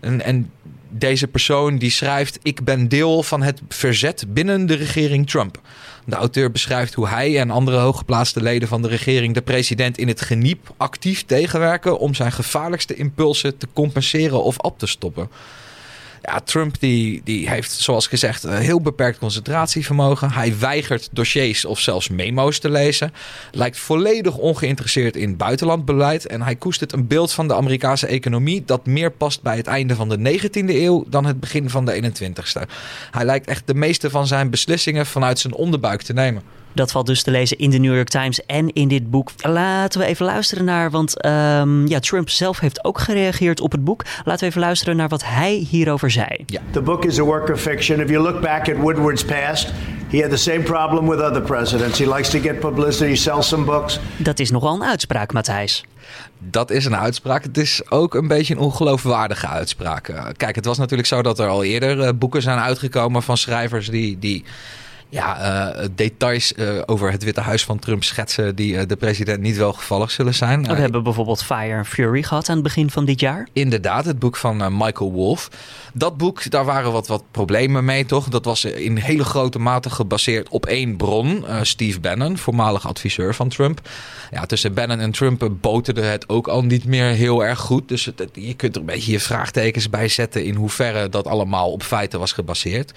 En, 0.00 0.22
en 0.22 0.50
deze 0.88 1.26
persoon 1.26 1.78
die 1.78 1.90
schrijft: 1.90 2.38
Ik 2.42 2.64
ben 2.64 2.88
deel 2.88 3.22
van 3.22 3.42
het 3.42 3.60
verzet 3.68 4.24
binnen 4.28 4.66
de 4.66 4.74
regering 4.74 5.30
Trump. 5.30 5.60
De 6.06 6.16
auteur 6.16 6.50
beschrijft 6.50 6.94
hoe 6.94 7.08
hij 7.08 7.38
en 7.38 7.50
andere 7.50 7.76
hooggeplaatste 7.76 8.42
leden 8.42 8.68
van 8.68 8.82
de 8.82 8.88
regering 8.88 9.34
de 9.34 9.42
president 9.42 9.98
in 9.98 10.08
het 10.08 10.20
geniep 10.20 10.74
actief 10.76 11.24
tegenwerken 11.24 11.98
om 11.98 12.14
zijn 12.14 12.32
gevaarlijkste 12.32 12.94
impulsen 12.94 13.58
te 13.58 13.68
compenseren 13.72 14.42
of 14.42 14.58
op 14.58 14.78
te 14.78 14.86
stoppen. 14.86 15.28
Ja, 16.26 16.40
Trump 16.40 16.80
die, 16.80 17.20
die 17.24 17.48
heeft, 17.48 17.70
zoals 17.70 18.06
gezegd, 18.06 18.44
een 18.44 18.56
heel 18.56 18.80
beperkt 18.80 19.18
concentratievermogen. 19.18 20.32
Hij 20.32 20.58
weigert 20.58 21.08
dossiers 21.12 21.64
of 21.64 21.80
zelfs 21.80 22.08
memo's 22.08 22.58
te 22.58 22.70
lezen. 22.70 23.12
Lijkt 23.52 23.78
volledig 23.78 24.36
ongeïnteresseerd 24.36 25.16
in 25.16 25.36
buitenlandbeleid. 25.36 26.26
En 26.26 26.42
hij 26.42 26.56
koestert 26.56 26.92
een 26.92 27.06
beeld 27.06 27.32
van 27.32 27.48
de 27.48 27.54
Amerikaanse 27.54 28.06
economie 28.06 28.62
dat 28.64 28.86
meer 28.86 29.10
past 29.10 29.42
bij 29.42 29.56
het 29.56 29.66
einde 29.66 29.94
van 29.94 30.08
de 30.08 30.38
19e 30.40 30.68
eeuw 30.68 31.04
dan 31.08 31.24
het 31.24 31.40
begin 31.40 31.70
van 31.70 31.84
de 31.84 32.12
21ste. 32.12 32.70
Hij 33.10 33.24
lijkt 33.24 33.46
echt 33.46 33.66
de 33.66 33.74
meeste 33.74 34.10
van 34.10 34.26
zijn 34.26 34.50
beslissingen 34.50 35.06
vanuit 35.06 35.38
zijn 35.38 35.54
onderbuik 35.54 36.02
te 36.02 36.12
nemen. 36.12 36.42
Dat 36.76 36.92
valt 36.92 37.06
dus 37.06 37.22
te 37.22 37.30
lezen 37.30 37.58
in 37.58 37.70
de 37.70 37.78
New 37.78 37.94
York 37.94 38.08
Times 38.08 38.46
en 38.46 38.72
in 38.72 38.88
dit 38.88 39.10
boek. 39.10 39.30
Laten 39.42 40.00
we 40.00 40.06
even 40.06 40.26
luisteren 40.26 40.64
naar, 40.64 40.90
want 40.90 41.24
um, 41.26 41.88
ja, 41.88 41.98
Trump 42.00 42.30
zelf 42.30 42.60
heeft 42.60 42.84
ook 42.84 42.98
gereageerd 42.98 43.60
op 43.60 43.72
het 43.72 43.84
boek. 43.84 44.04
Laten 44.24 44.40
we 44.40 44.46
even 44.46 44.60
luisteren 44.60 44.96
naar 44.96 45.08
wat 45.08 45.24
hij 45.24 45.66
hierover 45.70 46.10
zei. 46.10 46.44
Ja. 46.46 46.60
The 46.70 46.80
book 46.80 47.04
is 47.04 47.18
a 47.18 47.22
work 47.22 47.50
of 47.50 47.60
fiction. 47.60 48.00
If 48.00 48.08
you 48.08 48.22
look 48.22 48.40
back 48.40 48.68
at 48.68 48.76
Woodward's 48.76 49.24
past, 49.24 49.72
he 50.10 50.20
had 50.20 50.30
the 50.30 50.36
same 50.36 50.60
problem 50.60 51.08
with 51.08 51.20
other 51.20 51.42
presidents. 51.42 51.98
He 51.98 52.14
likes 52.14 52.30
to 52.30 52.40
get 52.40 52.60
publicity, 52.60 53.14
sell 53.14 53.42
some 53.42 53.64
books. 53.64 54.00
Dat 54.16 54.38
is 54.38 54.50
nogal 54.50 54.74
een 54.74 54.84
uitspraak, 54.84 55.32
Matthijs. 55.32 55.84
Dat 56.38 56.70
is 56.70 56.84
een 56.84 56.96
uitspraak. 56.96 57.42
Het 57.42 57.58
is 57.58 57.90
ook 57.90 58.14
een 58.14 58.28
beetje 58.28 58.54
een 58.54 58.60
ongeloofwaardige 58.60 59.46
uitspraak. 59.46 60.08
Uh, 60.08 60.24
kijk, 60.36 60.54
het 60.54 60.64
was 60.64 60.78
natuurlijk 60.78 61.08
zo 61.08 61.22
dat 61.22 61.38
er 61.38 61.48
al 61.48 61.64
eerder 61.64 61.98
uh, 61.98 62.08
boeken 62.14 62.42
zijn 62.42 62.58
uitgekomen 62.58 63.22
van 63.22 63.36
schrijvers 63.36 63.88
die. 63.88 64.18
die 64.18 64.44
ja, 65.08 65.76
uh, 65.76 65.84
details 65.94 66.52
uh, 66.56 66.82
over 66.86 67.10
het 67.10 67.24
Witte 67.24 67.40
Huis 67.40 67.64
van 67.64 67.78
Trump 67.78 68.04
schetsen 68.04 68.56
die 68.56 68.72
uh, 68.72 68.82
de 68.86 68.96
president 68.96 69.40
niet 69.40 69.56
welgevallig 69.56 70.10
zullen 70.10 70.34
zijn. 70.34 70.62
We 70.62 70.74
hebben 70.74 71.02
bijvoorbeeld 71.02 71.42
Fire 71.42 71.76
and 71.76 71.86
Fury 71.86 72.22
gehad 72.22 72.48
aan 72.48 72.54
het 72.54 72.64
begin 72.64 72.90
van 72.90 73.04
dit 73.04 73.20
jaar. 73.20 73.48
Inderdaad, 73.52 74.04
het 74.04 74.18
boek 74.18 74.36
van 74.36 74.76
Michael 74.76 75.12
Wolff. 75.12 75.50
Dat 75.92 76.16
boek, 76.16 76.50
daar 76.50 76.64
waren 76.64 76.92
wat, 76.92 77.06
wat 77.06 77.22
problemen 77.30 77.84
mee, 77.84 78.06
toch? 78.06 78.28
Dat 78.28 78.44
was 78.44 78.64
in 78.64 78.96
hele 78.96 79.24
grote 79.24 79.58
mate 79.58 79.90
gebaseerd 79.90 80.48
op 80.48 80.66
één 80.66 80.96
bron. 80.96 81.44
Steve 81.62 82.00
Bannon, 82.00 82.38
voormalig 82.38 82.86
adviseur 82.86 83.34
van 83.34 83.48
Trump. 83.48 83.80
Ja, 84.30 84.46
tussen 84.46 84.74
Bannon 84.74 84.98
en 85.00 85.10
Trump 85.10 85.48
boterde 85.60 86.02
het 86.02 86.28
ook 86.28 86.48
al 86.48 86.62
niet 86.62 86.84
meer 86.84 87.06
heel 87.06 87.44
erg 87.44 87.58
goed. 87.58 87.88
Dus 87.88 88.04
het, 88.04 88.28
je 88.32 88.54
kunt 88.54 88.74
er 88.74 88.80
een 88.80 88.86
beetje 88.86 89.12
je 89.12 89.20
vraagtekens 89.20 89.90
bij 89.90 90.08
zetten 90.08 90.44
in 90.44 90.54
hoeverre 90.54 91.08
dat 91.08 91.26
allemaal 91.26 91.72
op 91.72 91.82
feiten 91.82 92.18
was 92.18 92.32
gebaseerd. 92.32 92.92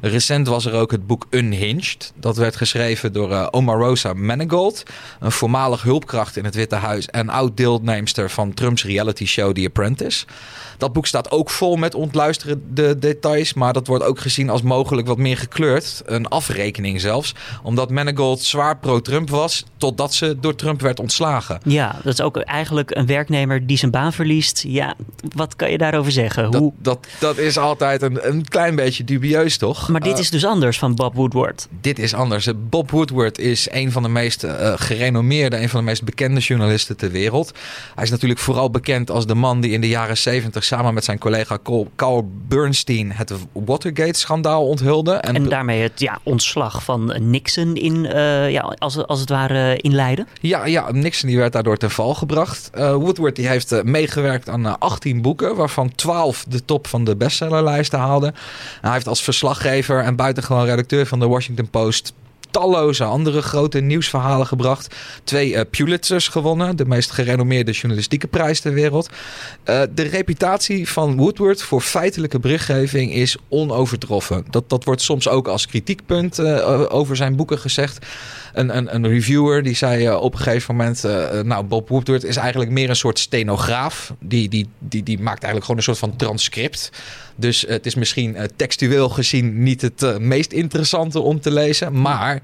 Recent 0.00 0.46
was 0.46 0.66
er 0.66 0.74
ook 0.74 0.90
het 0.90 1.06
boek 1.06 1.26
Unhinged. 1.52 2.12
Dat 2.14 2.36
werd 2.36 2.56
geschreven 2.56 3.12
door 3.12 3.30
uh, 3.30 3.46
Omarosa 3.50 4.12
Manigault, 4.12 4.82
een 5.20 5.32
voormalig 5.32 5.82
hulpkracht 5.82 6.36
in 6.36 6.44
het 6.44 6.54
Witte 6.54 6.74
Huis 6.74 7.06
en 7.06 7.28
oud-deelnemster 7.28 8.30
van 8.30 8.54
Trumps 8.54 8.84
reality 8.84 9.26
show 9.26 9.54
The 9.54 9.66
Apprentice. 9.66 10.26
Dat 10.78 10.92
boek 10.92 11.06
staat 11.06 11.30
ook 11.30 11.50
vol 11.50 11.76
met 11.76 11.94
ontluisterende 11.94 12.98
details, 12.98 13.54
maar 13.54 13.72
dat 13.72 13.86
wordt 13.86 14.04
ook 14.04 14.20
gezien 14.20 14.50
als 14.50 14.62
mogelijk 14.62 15.06
wat 15.06 15.18
meer 15.18 15.36
gekleurd. 15.36 16.02
Een 16.06 16.28
afrekening 16.28 17.00
zelfs, 17.00 17.34
omdat 17.62 17.90
Manigault 17.90 18.42
zwaar 18.42 18.78
pro-Trump 18.78 19.30
was, 19.30 19.64
totdat 19.76 20.14
ze 20.14 20.36
door 20.40 20.54
Trump 20.54 20.80
werd 20.80 21.00
ontslagen. 21.00 21.60
Ja, 21.64 21.96
dat 22.02 22.12
is 22.12 22.20
ook 22.20 22.36
eigenlijk 22.36 22.96
een 22.96 23.06
werknemer 23.06 23.66
die 23.66 23.76
zijn 23.76 23.90
baan 23.90 24.12
verliest. 24.12 24.64
Ja, 24.66 24.94
wat 25.36 25.56
kan 25.56 25.70
je 25.70 25.78
daarover 25.78 26.12
zeggen? 26.12 26.50
Dat, 26.50 26.70
dat, 26.78 27.06
dat 27.18 27.38
is 27.38 27.58
altijd 27.58 28.02
een, 28.02 28.28
een 28.28 28.48
klein 28.48 28.76
beetje 28.76 29.04
dubieus, 29.04 29.56
toch? 29.56 29.88
Maar 29.88 30.00
dit 30.00 30.12
uh, 30.12 30.18
is 30.18 30.30
dus 30.30 30.44
anders 30.44 30.78
van 30.78 30.94
Bob 30.94 31.14
Woodward. 31.14 31.39
Dit 31.80 31.98
is 31.98 32.14
anders. 32.14 32.48
Bob 32.56 32.90
Woodward 32.90 33.38
is 33.38 33.68
een 33.70 33.92
van 33.92 34.02
de 34.02 34.08
meest 34.08 34.44
uh, 34.44 34.72
gerenommeerde, 34.76 35.60
een 35.60 35.68
van 35.68 35.80
de 35.80 35.86
meest 35.86 36.04
bekende 36.04 36.40
journalisten 36.40 36.96
ter 36.96 37.10
wereld. 37.10 37.52
Hij 37.94 38.04
is 38.04 38.10
natuurlijk 38.10 38.40
vooral 38.40 38.70
bekend 38.70 39.10
als 39.10 39.26
de 39.26 39.34
man 39.34 39.60
die 39.60 39.70
in 39.70 39.80
de 39.80 39.88
jaren 39.88 40.16
70 40.16 40.64
samen 40.64 40.94
met 40.94 41.04
zijn 41.04 41.18
collega 41.18 41.58
Carl 41.96 42.30
Bernstein 42.48 43.12
het 43.12 43.32
Watergate-schandaal 43.52 44.66
onthulde. 44.66 45.12
En, 45.12 45.34
en, 45.34 45.48
daarmee 45.48 45.82
het 45.82 46.00
ja, 46.00 46.18
ontslag 46.22 46.84
van 46.84 47.30
Nixon 47.30 47.76
in, 47.76 48.04
uh, 48.04 48.50
ja, 48.50 48.74
als, 48.78 49.06
als 49.06 49.20
het 49.20 49.28
ware 49.28 49.76
inleiden? 49.76 50.26
Ja, 50.40 50.66
ja, 50.66 50.92
Nixon 50.92 51.28
die 51.28 51.38
werd 51.38 51.52
daardoor 51.52 51.76
ten 51.76 51.90
val 51.90 52.14
gebracht. 52.14 52.70
Uh, 52.74 52.94
Woodward 52.94 53.36
die 53.36 53.48
heeft 53.48 53.72
uh, 53.72 53.82
meegewerkt 53.82 54.48
aan 54.48 54.66
uh, 54.66 54.74
18 54.78 55.22
boeken, 55.22 55.56
waarvan 55.56 55.94
12 55.94 56.44
de 56.48 56.64
top 56.64 56.86
van 56.86 57.04
de 57.04 57.16
bestsellerlijsten 57.16 57.98
haalden. 57.98 58.34
Hij 58.80 58.92
heeft 58.92 59.08
als 59.08 59.22
verslaggever 59.22 60.02
en 60.02 60.16
buitengewoon 60.16 60.64
redacteur 60.64 61.06
van 61.06 61.18
de 61.18 61.28
Washington 61.30 61.70
Post 61.70 62.12
talloze 62.50 63.04
andere 63.04 63.42
grote 63.42 63.80
nieuwsverhalen 63.80 64.46
gebracht. 64.46 64.94
Twee 65.24 65.52
uh, 65.52 65.60
Pulitzers 65.70 66.28
gewonnen, 66.28 66.76
de 66.76 66.84
meest 66.84 67.10
gerenommeerde 67.10 67.72
journalistieke 67.72 68.26
prijs 68.26 68.60
ter 68.60 68.72
wereld. 68.72 69.08
Uh, 69.64 69.82
de 69.94 70.02
reputatie 70.02 70.88
van 70.88 71.16
Woodward 71.16 71.62
voor 71.62 71.80
feitelijke 71.80 72.38
berichtgeving 72.38 73.14
is 73.14 73.36
onovertroffen. 73.48 74.44
Dat, 74.50 74.68
dat 74.68 74.84
wordt 74.84 75.02
soms 75.02 75.28
ook 75.28 75.48
als 75.48 75.66
kritiekpunt 75.66 76.38
uh, 76.38 76.86
over 76.88 77.16
zijn 77.16 77.36
boeken 77.36 77.58
gezegd. 77.58 78.06
Een, 78.52 78.76
een, 78.76 78.94
een 78.94 79.08
reviewer 79.08 79.62
die 79.62 79.76
zei 79.76 80.14
op 80.14 80.32
een 80.32 80.38
gegeven 80.38 80.76
moment: 80.76 81.02
Nou, 81.44 81.64
Bob 81.64 81.88
Woodward 81.88 82.24
is 82.24 82.36
eigenlijk 82.36 82.70
meer 82.70 82.88
een 82.88 82.96
soort 82.96 83.18
stenograaf. 83.18 84.14
Die, 84.20 84.48
die, 84.48 84.68
die, 84.78 85.02
die 85.02 85.18
maakt 85.18 85.42
eigenlijk 85.42 85.64
gewoon 85.64 85.76
een 85.76 85.82
soort 85.82 85.98
van 85.98 86.16
transcript. 86.16 86.90
Dus 87.40 87.64
het 87.68 87.86
is 87.86 87.94
misschien 87.94 88.36
textueel 88.56 89.08
gezien 89.08 89.62
niet 89.62 89.80
het 89.80 90.18
meest 90.18 90.52
interessante 90.52 91.20
om 91.20 91.40
te 91.40 91.50
lezen. 91.50 92.00
Maar 92.00 92.42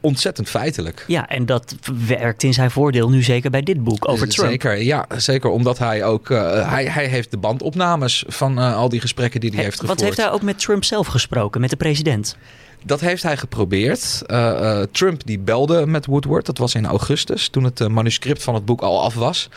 ontzettend 0.00 0.48
feitelijk. 0.48 1.04
Ja, 1.06 1.28
en 1.28 1.46
dat 1.46 1.74
werkt 2.06 2.42
in 2.42 2.54
zijn 2.54 2.70
voordeel 2.70 3.08
nu 3.08 3.22
zeker 3.22 3.50
bij 3.50 3.62
dit 3.62 3.84
boek 3.84 4.08
over 4.08 4.28
Trump. 4.28 4.50
Zeker, 4.50 4.82
ja, 4.82 5.06
zeker 5.16 5.50
omdat 5.50 5.78
hij 5.78 6.04
ook 6.04 6.30
uh, 6.30 6.70
hij, 6.70 6.84
hij 6.84 7.06
heeft 7.06 7.30
de 7.30 7.36
bandopnames 7.36 8.24
van 8.26 8.58
uh, 8.58 8.76
al 8.76 8.88
die 8.88 9.00
gesprekken 9.00 9.40
die 9.40 9.50
hij 9.54 9.62
heeft 9.62 9.80
gevoerd. 9.80 9.98
Wat 9.98 10.06
heeft 10.06 10.20
hij 10.20 10.30
ook 10.30 10.42
met 10.42 10.58
Trump 10.58 10.84
zelf 10.84 11.06
gesproken, 11.06 11.60
met 11.60 11.70
de 11.70 11.76
president? 11.76 12.36
Dat 12.84 13.00
heeft 13.00 13.22
hij 13.22 13.36
geprobeerd. 13.36 14.22
Uh, 14.26 14.82
Trump 14.92 15.26
die 15.26 15.38
belde 15.38 15.86
met 15.86 16.06
Woodward. 16.06 16.46
Dat 16.46 16.58
was 16.58 16.74
in 16.74 16.86
augustus, 16.86 17.48
toen 17.48 17.64
het 17.64 17.88
manuscript 17.88 18.42
van 18.42 18.54
het 18.54 18.64
boek 18.64 18.80
al 18.80 19.02
af 19.02 19.14
was. 19.14 19.48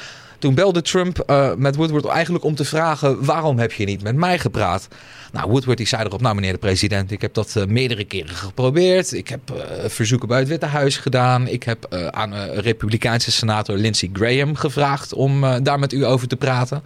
Toen 0.42 0.54
belde 0.54 0.82
Trump 0.82 1.24
uh, 1.30 1.54
met 1.56 1.76
Woodward 1.76 2.06
eigenlijk 2.06 2.44
om 2.44 2.56
te 2.56 2.66
vragen: 2.66 3.26
waarom 3.26 3.60
heb 3.60 3.72
je 3.72 3.86
niet 3.86 4.04
met 4.04 4.16
mij 4.16 4.40
gepraat? 4.40 4.88
Nou, 5.32 5.50
Woodward 5.50 5.78
die 5.78 5.88
zei 5.88 6.04
erop: 6.04 6.22
Nou, 6.22 6.36
meneer 6.36 6.52
de 6.52 6.58
president, 6.58 7.12
ik 7.12 7.22
heb 7.22 7.34
dat 7.34 7.56
uh, 7.58 7.66
meerdere 7.66 8.04
keren 8.04 8.36
geprobeerd. 8.36 9.12
Ik 9.12 9.28
heb 9.28 9.40
uh, 9.52 9.62
verzoeken 9.88 10.28
bij 10.28 10.40
het 10.40 10.48
Witte 10.48 10.66
Huis 10.66 10.98
gedaan. 10.98 11.48
Ik 11.48 11.64
heb 11.64 11.94
aan 12.12 12.34
Republikeinse 12.44 13.32
senator 13.32 13.78
Lindsey 13.78 14.10
Graham 14.14 14.56
gevraagd 14.56 15.14
om 15.14 15.64
daar 15.64 15.80
met 15.80 15.94
u 15.94 16.06
over 16.06 16.28
te 16.28 16.36
praten. 16.36 16.84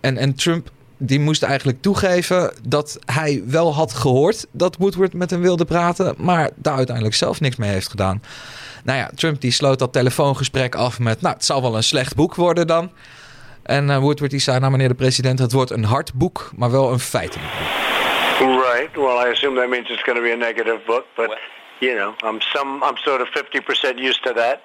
En, 0.00 0.16
en 0.16 0.34
Trump 0.34 0.70
die 0.98 1.20
moest 1.20 1.42
eigenlijk 1.42 1.82
toegeven 1.82 2.52
dat 2.62 2.98
hij 3.06 3.42
wel 3.46 3.74
had 3.74 3.94
gehoord 3.94 4.46
dat 4.52 4.76
Woodward 4.76 5.14
met 5.14 5.30
hem 5.30 5.40
wilde 5.40 5.64
praten, 5.64 6.14
maar 6.16 6.50
daar 6.54 6.76
uiteindelijk 6.76 7.16
zelf 7.16 7.40
niks 7.40 7.56
mee 7.56 7.70
heeft 7.70 7.88
gedaan. 7.88 8.22
Nou 8.84 8.98
ja, 8.98 9.10
Trump 9.14 9.40
die 9.40 9.52
sloot 9.52 9.78
dat 9.78 9.92
telefoongesprek 9.92 10.74
af 10.74 10.98
met, 10.98 11.20
nou, 11.20 11.34
het 11.34 11.44
zal 11.44 11.62
wel 11.62 11.76
een 11.76 11.82
slecht 11.82 12.14
boek 12.14 12.34
worden 12.34 12.66
dan. 12.66 12.90
En 13.62 13.88
uh, 13.88 13.98
Woodward 13.98 14.30
die 14.30 14.40
zei, 14.40 14.58
nou 14.58 14.70
meneer 14.72 14.88
de 14.88 14.94
president, 14.94 15.38
het 15.38 15.52
wordt 15.52 15.70
een 15.70 15.84
hard 15.84 16.14
boek, 16.14 16.50
maar 16.56 16.70
wel 16.70 16.92
een 16.92 16.98
feitenboek. 16.98 17.50
Right. 18.38 18.94
Well, 18.94 19.26
I 19.26 19.30
assume 19.30 19.60
that 19.60 19.68
means 19.68 19.88
it's 19.88 20.02
going 20.02 20.18
to 20.18 20.22
be 20.22 20.32
a 20.32 20.36
negative 20.36 20.80
book, 20.86 21.04
but 21.16 21.38
you 21.80 21.94
know, 21.94 22.14
I'm 22.22 22.40
some, 22.40 22.82
I'm 22.82 22.96
sort 22.96 23.20
of 23.20 23.28
50% 23.28 23.98
used 23.98 24.22
to 24.24 24.32
that. 24.34 24.62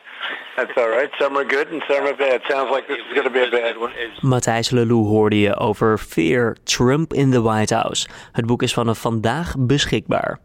That's 0.55 0.72
all 0.77 0.89
right. 0.89 1.10
Some 1.20 1.38
are 1.38 1.46
good 1.46 1.67
and 1.72 1.84
some 1.88 2.05
are 2.05 2.15
bad. 2.15 2.41
Sounds 2.48 2.72
like 2.72 2.88
this 2.88 2.98
is 2.98 3.13
going 3.13 3.27
to 3.27 3.34
be 3.34 3.43
a 3.43 3.50
bad 3.50 3.77
one. 3.77 3.91
Matthijs 4.22 4.70
Lelou 4.72 5.05
hoorde 5.08 5.39
je 5.39 5.55
over 5.55 5.98
Fear 5.98 6.58
Trump 6.63 7.13
in 7.13 7.32
the 7.32 7.41
White 7.41 7.75
House. 7.75 8.08
Het 8.32 8.46
boek 8.46 8.63
is 8.63 8.74
vanaf 8.74 9.00
vandaag 9.00 9.55
beschikbaar. 9.58 10.39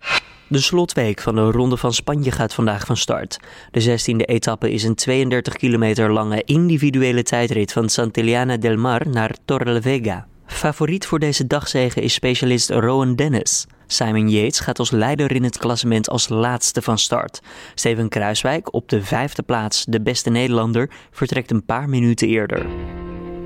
De 0.48 0.60
slotweek 0.60 1.20
van 1.20 1.34
de 1.34 1.50
Ronde 1.50 1.76
van 1.76 1.92
Spanje 1.92 2.30
gaat 2.30 2.54
vandaag 2.54 2.87
van 2.87 2.96
start. 2.96 3.38
De 3.70 3.98
16e 3.98 4.25
etappe 4.25 4.70
is 4.70 4.84
een 4.84 4.94
32 4.94 5.54
kilometer 5.54 6.12
lange 6.12 6.42
individuele 6.44 7.22
tijdrit 7.22 7.72
van 7.72 7.88
Santillana 7.88 8.56
del 8.56 8.76
Mar 8.76 9.08
naar 9.08 9.34
Torrevega. 9.44 10.26
Favoriet 10.46 11.06
voor 11.06 11.18
deze 11.18 11.46
dagzegen 11.46 12.02
is 12.02 12.14
specialist 12.14 12.70
Rowan 12.70 13.14
Dennis. 13.14 13.66
Simon 13.90 14.28
Yates 14.28 14.61
gaat 14.61 14.78
als 14.78 14.90
leider 14.90 15.33
in 15.33 15.45
het 15.45 15.59
klassement 15.59 16.09
als 16.09 16.28
laatste 16.28 16.83
van 16.83 16.99
start. 16.99 17.40
Steven 17.75 18.09
Kruiswijk, 18.09 18.75
op 18.75 18.88
de 18.88 19.02
vijfde 19.02 19.42
plaats 19.42 19.85
de 19.85 20.00
beste 20.00 20.30
Nederlander, 20.30 20.90
vertrekt 21.11 21.50
een 21.50 21.64
paar 21.64 21.88
minuten 21.88 22.28
eerder. 22.28 22.66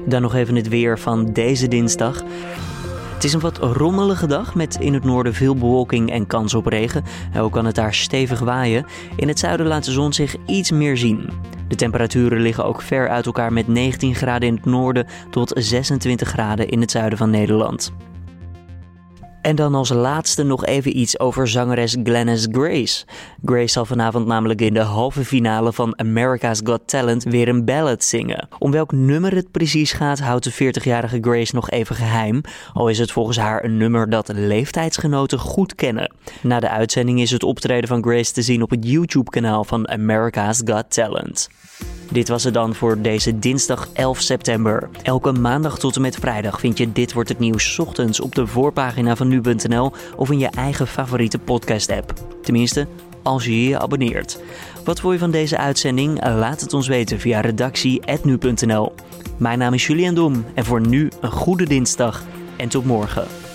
Dan 0.06 0.22
nog 0.22 0.34
even 0.34 0.54
het 0.54 0.68
weer 0.68 0.98
van 0.98 1.32
deze 1.32 1.68
dinsdag. 1.68 2.22
Het 3.14 3.24
is 3.24 3.32
een 3.32 3.40
wat 3.40 3.58
rommelige 3.58 4.26
dag 4.26 4.54
met 4.54 4.76
in 4.80 4.94
het 4.94 5.04
noorden 5.04 5.34
veel 5.34 5.54
bewolking 5.54 6.10
en 6.10 6.26
kans 6.26 6.54
op 6.54 6.66
regen. 6.66 7.04
Ook 7.38 7.52
kan 7.52 7.64
het 7.64 7.74
daar 7.74 7.94
stevig 7.94 8.40
waaien. 8.40 8.86
In 9.16 9.28
het 9.28 9.38
zuiden 9.38 9.66
laat 9.66 9.84
de 9.84 9.92
zon 9.92 10.12
zich 10.12 10.36
iets 10.46 10.70
meer 10.70 10.96
zien. 10.96 11.30
De 11.68 11.74
temperaturen 11.74 12.40
liggen 12.40 12.64
ook 12.64 12.82
ver 12.82 13.08
uit 13.08 13.26
elkaar 13.26 13.52
met 13.52 13.68
19 13.68 14.14
graden 14.14 14.48
in 14.48 14.54
het 14.54 14.64
noorden 14.64 15.06
tot 15.30 15.52
26 15.54 16.28
graden 16.28 16.68
in 16.68 16.80
het 16.80 16.90
zuiden 16.90 17.18
van 17.18 17.30
Nederland. 17.30 17.92
En 19.42 19.56
dan 19.56 19.74
als 19.74 19.88
laatste 19.88 20.42
nog 20.42 20.64
even 20.64 20.98
iets 20.98 21.18
over 21.18 21.48
zangeres 21.48 21.96
Glennis 22.02 22.46
Grace. 22.52 23.04
Grace 23.44 23.72
zal 23.72 23.84
vanavond 23.84 24.26
namelijk 24.26 24.60
in 24.60 24.74
de 24.74 24.80
halve 24.80 25.24
finale 25.24 25.72
van 25.72 25.98
America's 25.98 26.60
Got 26.64 26.80
Talent 26.86 27.24
weer 27.24 27.48
een 27.48 27.64
ballad 27.64 28.04
zingen. 28.04 28.48
Om 28.58 28.70
welk 28.70 28.92
nummer 28.92 29.34
het 29.34 29.50
precies 29.50 29.92
gaat, 29.92 30.20
houdt 30.20 30.44
de 30.44 30.52
40-jarige 30.52 31.18
Grace 31.20 31.54
nog 31.54 31.70
even 31.70 31.96
geheim. 31.96 32.40
Al 32.72 32.88
is 32.88 32.98
het 32.98 33.12
volgens 33.12 33.38
haar 33.38 33.64
een 33.64 33.76
nummer 33.76 34.10
dat 34.10 34.32
leeftijdsgenoten 34.34 35.38
goed 35.38 35.74
kennen. 35.74 36.12
Na 36.42 36.60
de 36.60 36.68
uitzending 36.68 37.20
is 37.20 37.30
het 37.30 37.42
optreden 37.42 37.88
van 37.88 38.02
Grace 38.02 38.32
te 38.32 38.42
zien 38.42 38.62
op 38.62 38.70
het 38.70 38.88
YouTube-kanaal 38.88 39.64
van 39.64 39.88
America's 39.88 40.62
Got 40.64 40.84
Talent. 40.88 41.48
Dit 42.12 42.28
was 42.28 42.44
het 42.44 42.54
dan 42.54 42.74
voor 42.74 43.00
deze 43.00 43.38
dinsdag 43.38 43.88
11 43.92 44.20
september. 44.20 44.88
Elke 45.02 45.32
maandag 45.32 45.78
tot 45.78 45.96
en 45.96 46.02
met 46.02 46.16
vrijdag 46.16 46.60
vind 46.60 46.78
je 46.78 46.92
Dit 46.92 47.12
Wordt 47.12 47.28
Het 47.28 47.38
Nieuws 47.38 47.78
ochtends 47.78 48.20
op 48.20 48.34
de 48.34 48.46
voorpagina 48.46 49.16
van 49.16 49.28
nu.nl 49.32 49.92
of 50.16 50.30
in 50.30 50.38
je 50.38 50.48
eigen 50.48 50.86
favoriete 50.86 51.38
podcast-app. 51.38 52.12
Tenminste, 52.42 52.86
als 53.22 53.44
je 53.44 53.68
je 53.68 53.78
abonneert. 53.78 54.38
Wat 54.84 55.00
vond 55.00 55.12
je 55.12 55.18
van 55.18 55.30
deze 55.30 55.58
uitzending? 55.58 56.24
Laat 56.24 56.60
het 56.60 56.72
ons 56.72 56.88
weten 56.88 57.20
via 57.20 57.40
redactie.nu.nl. 57.40 58.92
Mijn 59.36 59.58
naam 59.58 59.74
is 59.74 59.86
Julian 59.86 60.14
Dom 60.14 60.44
en 60.54 60.64
voor 60.64 60.80
nu 60.80 61.10
een 61.20 61.30
goede 61.30 61.64
dinsdag 61.64 62.22
en 62.56 62.68
tot 62.68 62.84
morgen. 62.84 63.51